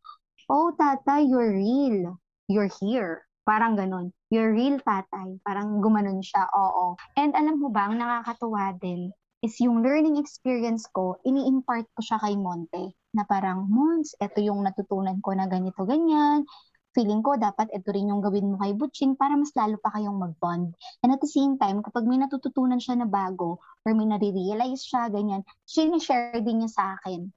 oh 0.53 0.73
tatay, 0.77 1.25
you're 1.25 1.57
real. 1.57 2.21
You're 2.51 2.71
here. 2.83 3.25
Parang 3.49 3.79
ganun. 3.79 4.13
You're 4.29 4.53
real 4.53 4.77
tatay. 4.83 5.41
Parang 5.47 5.81
gumanon 5.81 6.21
siya. 6.21 6.45
Oo. 6.53 7.01
And 7.17 7.33
alam 7.33 7.63
mo 7.63 7.73
ba, 7.73 7.89
ang 7.89 7.97
nakakatuwa 7.97 8.77
din 8.77 9.11
is 9.41 9.57
yung 9.57 9.81
learning 9.81 10.21
experience 10.21 10.85
ko, 10.93 11.17
ini-impart 11.25 11.89
ko 11.97 12.01
siya 12.05 12.21
kay 12.21 12.37
Monte 12.37 12.93
na 13.17 13.25
parang, 13.25 13.65
Mons, 13.73 14.13
ito 14.21 14.39
yung 14.45 14.61
natutunan 14.61 15.17
ko 15.25 15.33
na 15.33 15.49
ganito, 15.49 15.83
ganyan 15.89 16.45
feeling 16.93 17.23
ko 17.23 17.39
dapat 17.39 17.71
ito 17.71 17.89
rin 17.95 18.11
yung 18.11 18.23
gawin 18.23 18.55
mo 18.55 18.57
kay 18.59 18.75
Butching 18.75 19.15
para 19.15 19.39
mas 19.39 19.55
lalo 19.55 19.79
pa 19.79 19.95
kayong 19.95 20.19
mag-bond. 20.19 20.75
And 21.03 21.11
at 21.15 21.23
the 21.23 21.31
same 21.31 21.57
time, 21.57 21.83
kapag 21.87 22.07
may 22.07 22.19
natututunan 22.19 22.83
siya 22.83 22.99
na 22.99 23.07
bago 23.07 23.63
or 23.87 23.91
may 23.95 24.07
nare-realize 24.11 24.83
siya, 24.83 25.07
ganyan, 25.09 25.47
sinishare 25.65 26.43
din 26.43 26.63
niya 26.63 26.71
sa 26.71 26.85
akin 26.99 27.31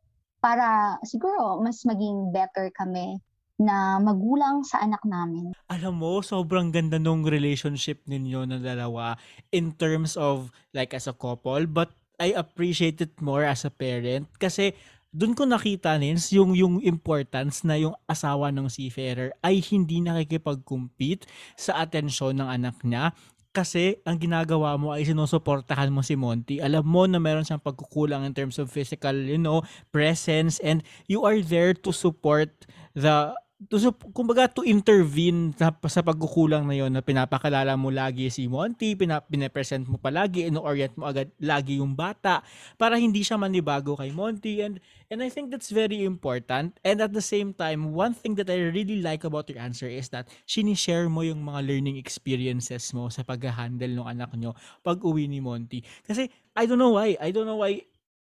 para 0.44 1.00
siguro 1.08 1.63
mas 1.63 1.88
maging 1.88 2.36
better 2.36 2.68
kami 2.76 3.22
na 3.62 4.02
magulang 4.02 4.66
sa 4.66 4.82
anak 4.84 5.00
namin. 5.08 5.56
Alam 5.72 6.02
mo, 6.02 6.20
sobrang 6.20 6.74
ganda 6.74 7.00
nung 7.00 7.24
relationship 7.24 8.04
ninyo 8.10 8.50
na 8.50 8.58
dalawa 8.60 9.16
in 9.54 9.72
terms 9.72 10.18
of 10.20 10.52
like 10.76 10.92
as 10.92 11.08
a 11.08 11.16
couple, 11.16 11.63
but 11.70 11.94
I 12.20 12.36
appreciate 12.36 13.00
it 13.00 13.16
more 13.24 13.46
as 13.46 13.63
a 13.63 13.72
parent 13.74 14.30
kasi 14.38 14.76
doon 15.13 15.38
ko 15.38 15.45
nakita 15.45 15.93
nins 16.02 16.34
yung 16.34 16.58
yung 16.58 16.82
importance 16.82 17.62
na 17.62 17.78
yung 17.78 17.93
asawa 18.10 18.49
ng 18.49 18.65
seafarer 18.65 19.30
ay 19.45 19.62
hindi 19.62 20.02
nakikipag-compete 20.02 21.30
sa 21.54 21.86
atensyon 21.86 22.41
ng 22.41 22.49
anak 22.49 22.82
niya 22.82 23.13
kasi 23.54 24.02
ang 24.02 24.17
ginagawa 24.17 24.73
mo 24.82 24.89
ay 24.89 25.06
sinusuportahan 25.06 25.93
mo 25.93 26.02
si 26.02 26.17
Monty. 26.17 26.58
Alam 26.58 26.89
mo 26.89 27.06
na 27.06 27.21
meron 27.21 27.45
siyang 27.45 27.62
pagkukulang 27.62 28.26
in 28.26 28.34
terms 28.34 28.58
of 28.58 28.73
physical, 28.73 29.13
you 29.13 29.38
know, 29.38 29.62
presence 29.93 30.58
and 30.65 30.82
you 31.06 31.21
are 31.21 31.38
there 31.38 31.78
to 31.78 31.93
support 31.93 32.49
the 32.97 33.30
to 33.69 33.91
kumbaga 34.12 34.49
to 34.49 34.65
intervene 34.65 35.54
sa, 35.54 35.71
sa 35.88 36.02
pagkukulang 36.02 36.65
na 36.65 36.76
yon 36.76 36.91
na 36.91 37.04
pinapakalala 37.04 37.78
mo 37.78 37.93
lagi 37.93 38.28
si 38.32 38.47
Monty, 38.49 38.97
pinap, 38.97 39.30
pinapresent 39.30 39.86
mo 39.86 40.02
palagi, 40.02 40.49
ino-orient 40.49 40.95
mo 40.97 41.08
agad 41.08 41.30
lagi 41.39 41.80
yung 41.80 41.93
bata 41.93 42.41
para 42.76 42.97
hindi 42.97 43.21
siya 43.21 43.38
manibago 43.38 43.95
kay 43.95 44.12
Monty. 44.12 44.63
And 44.63 44.82
and 45.13 45.21
I 45.21 45.30
think 45.30 45.54
that's 45.54 45.69
very 45.69 46.04
important. 46.04 46.80
And 46.82 46.97
at 46.99 47.13
the 47.13 47.23
same 47.23 47.54
time 47.54 47.93
one 47.93 48.17
thing 48.17 48.36
that 48.41 48.49
I 48.49 48.60
really 48.73 48.99
like 48.99 49.23
about 49.23 49.47
your 49.47 49.62
answer 49.62 49.88
is 49.88 50.10
that 50.12 50.28
sinishare 50.49 51.08
mo 51.08 51.21
yung 51.21 51.43
mga 51.45 51.63
learning 51.63 51.97
experiences 52.02 52.91
mo 52.91 53.08
sa 53.13 53.21
pag-handle 53.21 53.93
ng 53.93 54.08
anak 54.08 54.34
nyo 54.36 54.58
pag 54.82 54.99
uwi 55.04 55.30
ni 55.30 55.39
Monty. 55.39 55.86
Kasi 56.04 56.28
I 56.54 56.69
don't 56.69 56.78
know 56.78 56.97
why. 56.97 57.17
I 57.17 57.34
don't 57.34 57.49
know 57.49 57.62
why 57.62 57.82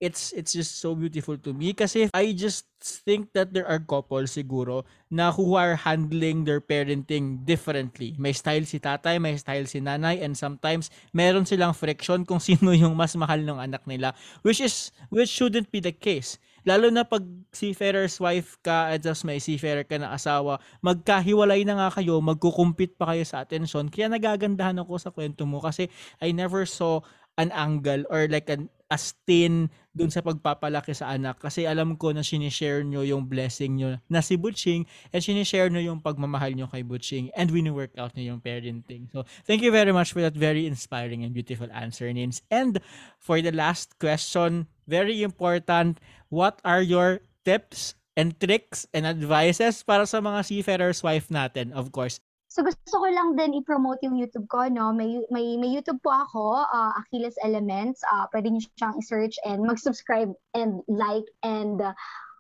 it's 0.03 0.36
it's 0.36 0.51
just 0.51 0.84
so 0.84 0.91
beautiful 0.91 1.39
to 1.39 1.55
me 1.55 1.71
kasi 1.71 2.12
I 2.12 2.36
just 2.36 2.67
think 3.08 3.31
that 3.31 3.55
there 3.55 3.65
are 3.65 3.79
couples 3.79 4.36
siguro 4.36 4.84
na 5.08 5.31
who 5.31 5.55
are 5.55 5.79
handling 5.79 6.43
their 6.43 6.60
parenting 6.60 7.47
differently. 7.47 8.13
May 8.19 8.36
style 8.36 8.67
si 8.67 8.77
tatay, 8.77 9.17
may 9.17 9.39
style 9.39 9.65
si 9.65 9.79
nanay 9.79 10.19
and 10.19 10.36
sometimes 10.36 10.91
meron 11.15 11.47
silang 11.47 11.71
friction 11.71 12.27
kung 12.27 12.43
sino 12.45 12.75
yung 12.75 12.93
mas 12.93 13.15
mahal 13.15 13.39
ng 13.39 13.58
anak 13.58 13.88
nila 13.88 14.12
which 14.43 14.60
is 14.60 14.91
which 15.10 15.31
shouldn't 15.31 15.71
be 15.71 15.79
the 15.79 15.95
case. 15.95 16.38
Lalo 16.65 16.89
na 16.89 17.05
pag 17.05 17.21
seafarer's 17.53 18.17
wife 18.17 18.58
ka 18.65 18.89
at 18.89 19.05
just 19.05 19.21
may 19.21 19.38
seafarer 19.38 19.86
ka 19.86 20.01
na 20.01 20.17
asawa, 20.17 20.58
magkahiwalay 20.81 21.62
na 21.62 21.77
nga 21.77 22.01
kayo, 22.01 22.17
magkukumpit 22.25 22.97
pa 22.97 23.13
kayo 23.13 23.21
sa 23.21 23.45
atensyon. 23.45 23.86
Kaya 23.93 24.10
nagagandahan 24.10 24.81
ako 24.81 24.97
sa 24.97 25.13
kwento 25.13 25.45
mo 25.45 25.62
kasi 25.62 25.93
I 26.17 26.34
never 26.34 26.65
saw 26.65 27.05
an 27.38 27.53
angle 27.53 28.10
or 28.10 28.25
like 28.25 28.49
an 28.49 28.73
a 28.95 28.97
stain 28.97 29.67
dun 29.91 30.08
sa 30.08 30.23
pagpapalaki 30.23 30.95
sa 30.95 31.12
anak 31.12 31.43
kasi 31.43 31.67
alam 31.67 31.99
ko 31.99 32.15
na 32.15 32.23
sinishare 32.23 32.84
nyo 32.88 33.03
yung 33.03 33.27
blessing 33.27 33.75
nyo 33.75 33.99
na 34.08 34.23
si 34.23 34.39
Butching 34.39 34.88
and 35.12 35.19
sinishare 35.19 35.67
nyo 35.67 35.84
yung 35.84 35.99
pagmamahal 35.99 36.55
nyo 36.55 36.71
kay 36.71 36.84
Butching 36.84 37.27
and 37.36 37.51
wini-work 37.51 37.91
out 37.99 38.15
nyo 38.15 38.36
yung 38.36 38.41
parenting. 38.43 39.12
So, 39.12 39.27
thank 39.43 39.60
you 39.60 39.71
very 39.71 39.91
much 39.91 40.15
for 40.15 40.23
that 40.23 40.36
very 40.36 40.63
inspiring 40.63 41.27
and 41.27 41.36
beautiful 41.36 41.67
answer, 41.75 42.08
Nins. 42.08 42.39
And 42.47 42.79
for 43.19 43.43
the 43.43 43.51
last 43.51 43.99
question, 43.99 44.71
very 44.88 45.19
important, 45.19 45.99
what 46.31 46.63
are 46.63 46.84
your 46.84 47.19
tips 47.43 47.99
and 48.15 48.34
tricks 48.39 48.88
and 48.95 49.03
advices 49.03 49.84
para 49.84 50.08
sa 50.08 50.23
mga 50.23 50.47
seafarer's 50.47 51.03
wife 51.03 51.27
natin, 51.27 51.75
of 51.75 51.91
course, 51.91 52.23
So 52.55 52.63
gusto 52.63 53.03
ko 53.03 53.07
lang 53.11 53.35
din 53.35 53.51
i-promote 53.59 53.99
yung 54.07 54.15
YouTube 54.15 54.47
ko, 54.47 54.63
no? 54.71 54.95
May 54.95 55.19
may 55.27 55.59
may 55.59 55.75
YouTube 55.75 55.99
po 55.99 56.15
ako, 56.15 56.63
uh, 56.63 56.95
Achilles 57.03 57.35
Elements. 57.43 57.99
Uh, 58.07 58.31
pwede 58.31 58.47
niyo 58.47 58.63
siyang 58.79 58.95
i-search 58.95 59.35
and 59.43 59.59
mag-subscribe 59.67 60.31
and 60.55 60.79
like 60.87 61.27
and 61.43 61.83
uh, 61.83 61.91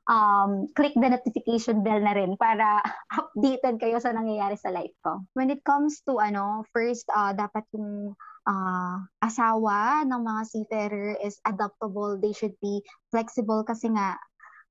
um, 0.07 0.71
click 0.79 0.95
the 0.95 1.11
notification 1.11 1.83
bell 1.83 1.99
na 1.99 2.15
rin 2.15 2.39
para 2.39 2.79
updated 3.19 3.75
kayo 3.75 3.99
sa 3.99 4.15
nangyayari 4.15 4.55
sa 4.55 4.71
life 4.71 4.95
ko. 5.03 5.19
When 5.35 5.51
it 5.51 5.67
comes 5.67 5.99
to 6.07 6.23
ano, 6.23 6.63
first 6.71 7.11
uh, 7.11 7.35
dapat 7.35 7.67
yung 7.75 8.15
uh, 8.47 8.95
asawa 9.19 10.07
ng 10.07 10.21
mga 10.23 10.41
seafarer 10.47 11.19
is 11.27 11.43
adaptable. 11.43 12.15
They 12.23 12.31
should 12.31 12.55
be 12.63 12.87
flexible 13.11 13.67
kasi 13.67 13.91
nga 13.91 14.15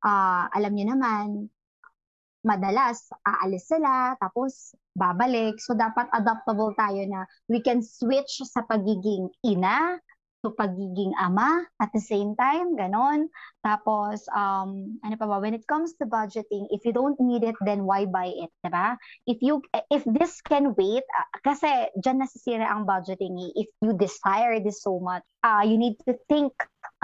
uh, 0.09 0.49
alam 0.57 0.73
niyo 0.73 0.97
naman 0.97 1.53
madalas 2.45 3.09
aalis 3.25 3.69
sila 3.69 4.17
tapos 4.21 4.77
babalik. 4.95 5.59
So 5.61 5.75
dapat 5.75 6.11
adaptable 6.15 6.73
tayo 6.79 7.03
na 7.07 7.27
we 7.51 7.61
can 7.61 7.83
switch 7.83 8.43
sa 8.47 8.63
pagiging 8.67 9.31
ina 9.43 9.99
to 10.45 10.53
pagiging 10.61 11.17
ama 11.17 11.65
at 11.81 11.89
the 11.97 12.05
same 12.05 12.37
time, 12.37 12.77
ganon. 12.77 13.33
Tapos, 13.65 14.29
um, 14.37 15.01
ano 15.01 15.17
pa 15.17 15.25
ba, 15.25 15.41
when 15.41 15.57
it 15.57 15.65
comes 15.65 15.97
to 15.97 16.05
budgeting, 16.05 16.69
if 16.69 16.85
you 16.85 16.93
don't 16.93 17.17
need 17.17 17.41
it, 17.41 17.57
then 17.65 17.89
why 17.89 18.05
buy 18.05 18.29
it, 18.29 18.53
diba? 18.61 19.01
If 19.25 19.41
you, 19.41 19.65
if 19.89 20.05
this 20.05 20.45
can 20.45 20.77
wait, 20.77 21.09
uh, 21.17 21.29
kasi 21.41 21.89
dyan 21.97 22.21
nasisira 22.21 22.69
ang 22.69 22.85
budgeting 22.85 23.41
eh. 23.41 23.65
If 23.65 23.73
you 23.81 23.97
desire 23.97 24.61
this 24.61 24.85
so 24.85 25.01
much, 25.01 25.25
uh, 25.41 25.65
you 25.65 25.81
need 25.81 25.97
to 26.05 26.13
think 26.29 26.53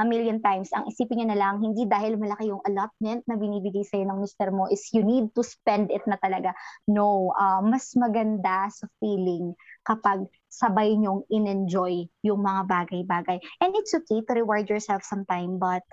a 0.00 0.04
million 0.08 0.40
times, 0.40 0.72
ang 0.72 0.88
isipin 0.88 1.20
niyo 1.20 1.28
na 1.28 1.36
lang, 1.36 1.60
hindi 1.60 1.84
dahil 1.84 2.16
malaki 2.16 2.48
yung 2.48 2.64
allotment 2.64 3.20
na 3.28 3.36
binibigay 3.36 3.84
sa'yo 3.84 4.08
ng 4.08 4.24
mister 4.24 4.48
mo 4.48 4.64
is 4.72 4.88
you 4.96 5.04
need 5.04 5.28
to 5.36 5.44
spend 5.44 5.92
it 5.92 6.00
na 6.08 6.16
talaga. 6.24 6.56
No, 6.88 7.36
uh, 7.36 7.60
mas 7.60 7.92
maganda 8.00 8.72
sa 8.72 8.88
feeling 8.96 9.52
kapag 9.84 10.24
sabay 10.48 10.96
niyong 10.96 11.28
in-enjoy 11.28 12.08
yung 12.24 12.40
mga 12.40 12.64
bagay-bagay. 12.64 13.38
And 13.60 13.76
it's 13.76 13.92
okay 13.92 14.24
to 14.24 14.32
reward 14.32 14.72
yourself 14.72 15.04
sometime, 15.04 15.60
but 15.60 15.84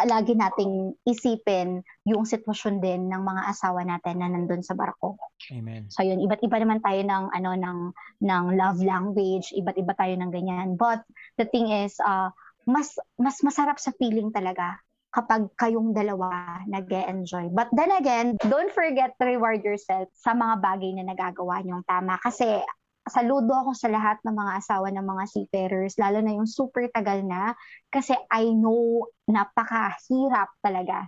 lagi 0.00 0.32
nating 0.32 0.96
isipin 1.04 1.84
yung 2.08 2.24
sitwasyon 2.24 2.80
din 2.80 3.12
ng 3.12 3.22
mga 3.22 3.42
asawa 3.52 3.84
natin 3.84 4.24
na 4.24 4.32
nandun 4.32 4.64
sa 4.64 4.72
barko. 4.72 5.20
Amen. 5.52 5.86
So 5.92 6.00
yun, 6.00 6.18
iba't 6.24 6.40
iba 6.40 6.56
naman 6.58 6.80
tayo 6.80 7.04
ng 7.04 7.24
ano 7.28 7.50
ng 7.54 7.78
ng 8.24 8.44
love 8.56 8.80
language, 8.80 9.52
iba't 9.52 9.76
iba 9.76 9.92
tayo 9.94 10.14
ng 10.16 10.30
ganyan. 10.32 10.68
But 10.80 11.04
the 11.36 11.44
thing 11.44 11.68
is 11.68 12.00
uh 12.00 12.32
mas 12.66 12.94
mas 13.18 13.38
masarap 13.42 13.78
sa 13.78 13.94
feeling 13.98 14.30
talaga 14.30 14.78
kapag 15.12 15.44
kayong 15.60 15.92
dalawa 15.92 16.64
nag 16.64 16.88
enjoy 16.88 17.52
But 17.52 17.68
then 17.76 17.92
again, 17.92 18.40
don't 18.48 18.72
forget 18.72 19.12
to 19.20 19.28
reward 19.28 19.60
yourself 19.60 20.08
sa 20.16 20.32
mga 20.32 20.64
bagay 20.64 20.96
na 20.96 21.12
nagagawa 21.12 21.60
niyong 21.60 21.84
tama. 21.84 22.16
Kasi 22.16 22.64
saludo 23.04 23.52
ako 23.52 23.76
sa 23.76 23.92
lahat 23.92 24.24
ng 24.24 24.32
mga 24.32 24.52
asawa 24.64 24.88
ng 24.88 25.04
mga 25.04 25.24
seafarers, 25.28 26.00
lalo 26.00 26.24
na 26.24 26.32
yung 26.32 26.48
super 26.48 26.88
tagal 26.88 27.20
na. 27.20 27.52
Kasi 27.92 28.16
I 28.32 28.56
know 28.56 29.04
napakahirap 29.28 30.48
talaga. 30.64 31.04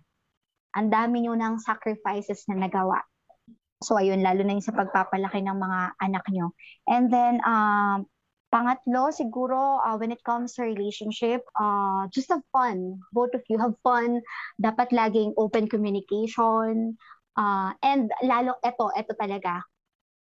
Ang 0.77 0.93
dami 0.93 1.25
niyo 1.25 1.33
ng 1.33 1.65
sacrifices 1.65 2.45
na 2.53 2.61
nagawa. 2.61 3.01
So 3.81 3.97
ayun, 3.97 4.21
lalo 4.21 4.45
na 4.45 4.53
yung 4.53 4.65
sa 4.65 4.77
pagpapalaki 4.77 5.41
ng 5.45 5.57
mga 5.57 5.81
anak 5.97 6.25
niyo. 6.29 6.53
And 6.85 7.09
then, 7.09 7.41
um, 7.41 8.05
Pangatlo, 8.55 9.11
siguro, 9.11 9.83
uh, 9.83 9.99
when 9.99 10.15
it 10.15 10.23
comes 10.23 10.55
to 10.55 10.63
relationship, 10.63 11.43
uh, 11.59 12.07
just 12.15 12.31
have 12.31 12.47
fun. 12.55 13.03
Both 13.11 13.35
of 13.35 13.43
you 13.51 13.59
have 13.59 13.75
fun. 13.83 14.23
Dapat 14.63 14.95
laging 14.95 15.35
open 15.35 15.67
communication. 15.67 16.95
Uh, 17.35 17.75
and 17.83 18.15
lalo, 18.23 18.55
eto, 18.63 18.95
eto 18.95 19.11
talaga, 19.19 19.59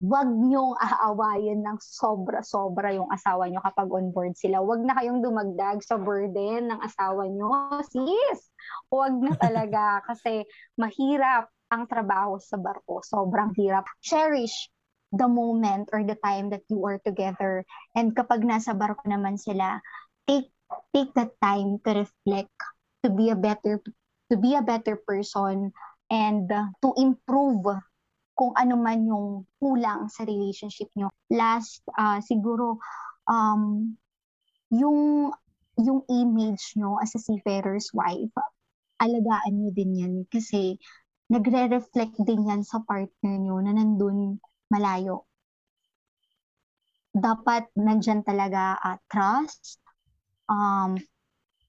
wag 0.01 0.25
niyong 0.25 0.73
aawayin 0.81 1.61
ng 1.61 1.77
sobra-sobra 1.77 2.97
yung 2.97 3.07
asawa 3.13 3.47
niyo 3.47 3.61
kapag 3.61 3.87
on 3.93 4.09
board 4.09 4.33
sila. 4.33 4.65
Wag 4.65 4.81
na 4.81 4.97
kayong 4.97 5.21
dumagdag 5.21 5.85
sa 5.85 6.01
burden 6.01 6.73
ng 6.73 6.79
asawa 6.81 7.29
niyo. 7.29 7.53
Sis, 7.85 8.49
wag 8.89 9.13
na 9.13 9.37
talaga 9.45 10.01
kasi 10.09 10.41
mahirap 10.73 11.53
ang 11.69 11.85
trabaho 11.85 12.41
sa 12.41 12.57
barko. 12.57 13.05
Sobrang 13.05 13.53
hirap. 13.53 13.85
Cherish 14.01 14.72
the 15.13 15.29
moment 15.29 15.93
or 15.93 16.01
the 16.01 16.17
time 16.25 16.49
that 16.49 16.65
you 16.67 16.81
are 16.89 16.97
together. 17.05 17.61
And 17.93 18.17
kapag 18.17 18.41
nasa 18.41 18.73
barko 18.73 19.05
naman 19.05 19.37
sila, 19.37 19.77
take 20.25 20.49
take 20.89 21.13
that 21.13 21.37
time 21.37 21.77
to 21.85 22.03
reflect, 22.03 22.57
to 23.05 23.13
be 23.13 23.29
a 23.29 23.37
better 23.37 23.77
to 24.33 24.35
be 24.35 24.57
a 24.57 24.65
better 24.65 24.97
person 24.97 25.69
and 26.09 26.49
uh, 26.49 26.65
to 26.81 26.97
improve 26.97 27.69
kung 28.33 28.53
ano 28.57 28.73
man 28.73 29.05
yung 29.05 29.45
kulang 29.61 30.09
sa 30.09 30.25
relationship 30.25 30.89
nyo. 30.97 31.13
Last, 31.29 31.85
uh, 31.93 32.17
siguro, 32.17 32.81
um, 33.29 33.93
yung, 34.73 35.29
yung 35.77 36.01
image 36.09 36.73
nyo 36.73 36.97
as 36.97 37.13
a 37.13 37.21
seafarer's 37.21 37.93
wife, 37.93 38.33
alagaan 38.97 39.53
nyo 39.53 39.69
din 39.69 39.91
yan 39.93 40.13
kasi 40.33 40.81
nagre-reflect 41.29 42.17
din 42.25 42.49
yan 42.49 42.65
sa 42.65 42.81
partner 42.81 43.37
nyo 43.37 43.61
na 43.61 43.77
nandun 43.77 44.41
malayo. 44.73 45.29
Dapat 47.13 47.69
nandyan 47.77 48.25
talaga 48.25 48.73
uh, 48.81 48.97
trust, 49.05 49.77
um, 50.49 50.97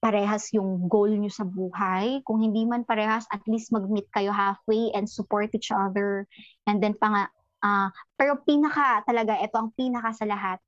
parehas 0.00 0.52
yung 0.56 0.88
goal 0.88 1.12
nyo 1.12 1.28
sa 1.28 1.44
buhay. 1.44 2.24
Kung 2.24 2.40
hindi 2.40 2.64
man 2.64 2.88
parehas, 2.88 3.28
at 3.28 3.44
least 3.44 3.72
mag-meet 3.72 4.08
kayo 4.12 4.32
halfway 4.32 4.88
and 4.96 5.04
support 5.04 5.52
each 5.52 5.68
other. 5.68 6.24
And 6.64 6.80
then 6.80 6.96
pa 6.96 7.08
nga, 7.08 7.24
uh, 7.64 7.88
pero 8.16 8.40
pinaka 8.44 9.04
talaga, 9.04 9.36
ito 9.40 9.56
ang 9.56 9.72
pinaka 9.76 10.12
sa 10.12 10.28
lahat, 10.28 10.60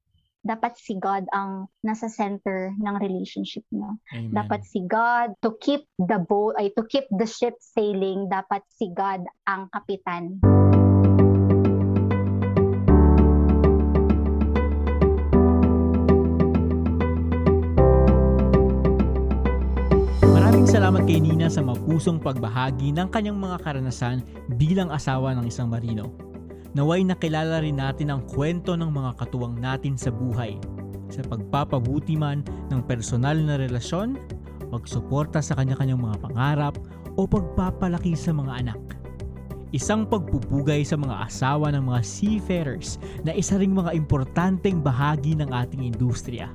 dapat 0.47 0.79
si 0.79 0.97
God 0.97 1.27
ang 1.35 1.67
nasa 1.83 2.07
center 2.07 2.73
ng 2.79 2.97
relationship 3.03 3.67
nyo. 3.75 3.99
Amen. 4.15 4.31
Dapat 4.31 4.63
si 4.63 4.87
God 4.87 5.35
to 5.43 5.59
keep 5.59 5.85
the 5.99 6.23
boat 6.23 6.55
ay 6.57 6.71
to 6.79 6.87
keep 6.87 7.05
the 7.19 7.27
ship 7.27 7.59
sailing, 7.59 8.31
dapat 8.31 8.63
si 8.71 8.95
God 8.95 9.27
ang 9.51 9.67
kapitan. 9.75 10.39
salamat 10.41 10.66
kay 21.07 21.23
Nina 21.23 21.47
sa 21.47 21.63
mapusong 21.63 22.19
pagbahagi 22.19 22.91
ng 22.91 23.07
kanyang 23.15 23.39
mga 23.39 23.63
karanasan 23.63 24.27
bilang 24.59 24.91
asawa 24.91 25.39
ng 25.39 25.47
isang 25.47 25.71
marino. 25.71 26.11
Naway 26.75 27.07
nakilala 27.07 27.63
rin 27.63 27.79
natin 27.79 28.11
ang 28.11 28.27
kwento 28.27 28.75
ng 28.75 28.91
mga 28.91 29.15
katuwang 29.15 29.55
natin 29.55 29.95
sa 29.95 30.11
buhay, 30.11 30.59
sa 31.07 31.23
pagpapabuti 31.31 32.19
man 32.19 32.43
ng 32.75 32.83
personal 32.91 33.39
na 33.39 33.55
relasyon, 33.55 34.19
pagsuporta 34.67 35.39
sa 35.39 35.55
kanya-kanyang 35.55 36.03
mga 36.03 36.19
pangarap, 36.27 36.75
o 37.15 37.23
pagpapalaki 37.23 38.19
sa 38.19 38.35
mga 38.35 38.67
anak. 38.67 38.83
Isang 39.71 40.11
pagpupugay 40.11 40.83
sa 40.83 40.99
mga 40.99 41.31
asawa 41.31 41.71
ng 41.71 41.87
mga 41.87 42.03
seafarers 42.03 42.99
na 43.23 43.31
isa 43.31 43.55
ring 43.63 43.79
mga 43.79 43.95
importanteng 43.95 44.83
bahagi 44.83 45.39
ng 45.39 45.55
ating 45.55 45.87
industriya. 45.87 46.51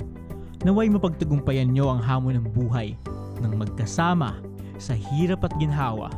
Naway 0.68 0.92
mapagtagumpayan 0.92 1.72
nyo 1.72 1.88
ang 1.88 2.04
hamon 2.04 2.36
ng 2.36 2.52
buhay 2.52 3.00
ng 3.42 3.54
magkasama 3.58 4.40
sa 4.78 4.94
hirap 4.94 5.46
at 5.46 5.54
ginhawa 5.62 6.10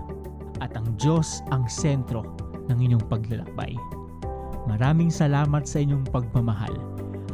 at 0.64 0.72
ang 0.76 0.88
Diyos 0.96 1.44
ang 1.52 1.68
sentro 1.68 2.24
ng 2.72 2.78
inyong 2.80 3.04
paglalakbay. 3.12 3.76
Maraming 4.68 5.12
salamat 5.12 5.68
sa 5.68 5.84
inyong 5.84 6.08
pagmamahal 6.12 6.72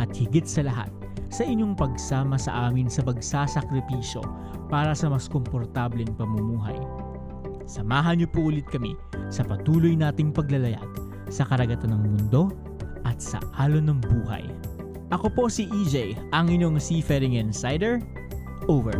at 0.01 0.09
higit 0.15 0.49
sa 0.49 0.65
lahat 0.65 0.89
sa 1.29 1.45
inyong 1.45 1.77
pagsama 1.77 2.41
sa 2.41 2.69
amin 2.69 2.89
sa 2.89 3.05
pagsasakripisyo 3.05 4.25
para 4.69 4.97
sa 4.97 5.13
mas 5.13 5.29
komportableng 5.29 6.09
pamumuhay. 6.17 6.77
Samahan 7.69 8.17
niyo 8.17 8.27
po 8.33 8.49
ulit 8.49 8.65
kami 8.65 8.97
sa 9.29 9.45
patuloy 9.45 9.93
nating 9.93 10.33
paglalayag 10.33 10.89
sa 11.29 11.45
karagatan 11.45 11.93
ng 11.93 12.03
mundo 12.17 12.49
at 13.05 13.21
sa 13.21 13.37
alon 13.61 13.93
ng 13.93 13.99
buhay. 14.01 14.45
Ako 15.13 15.29
po 15.33 15.49
si 15.49 15.69
EJ, 15.69 16.17
ang 16.33 16.49
inyong 16.49 16.81
Seafaring 16.81 17.37
Insider. 17.37 18.01
Over. 18.69 18.93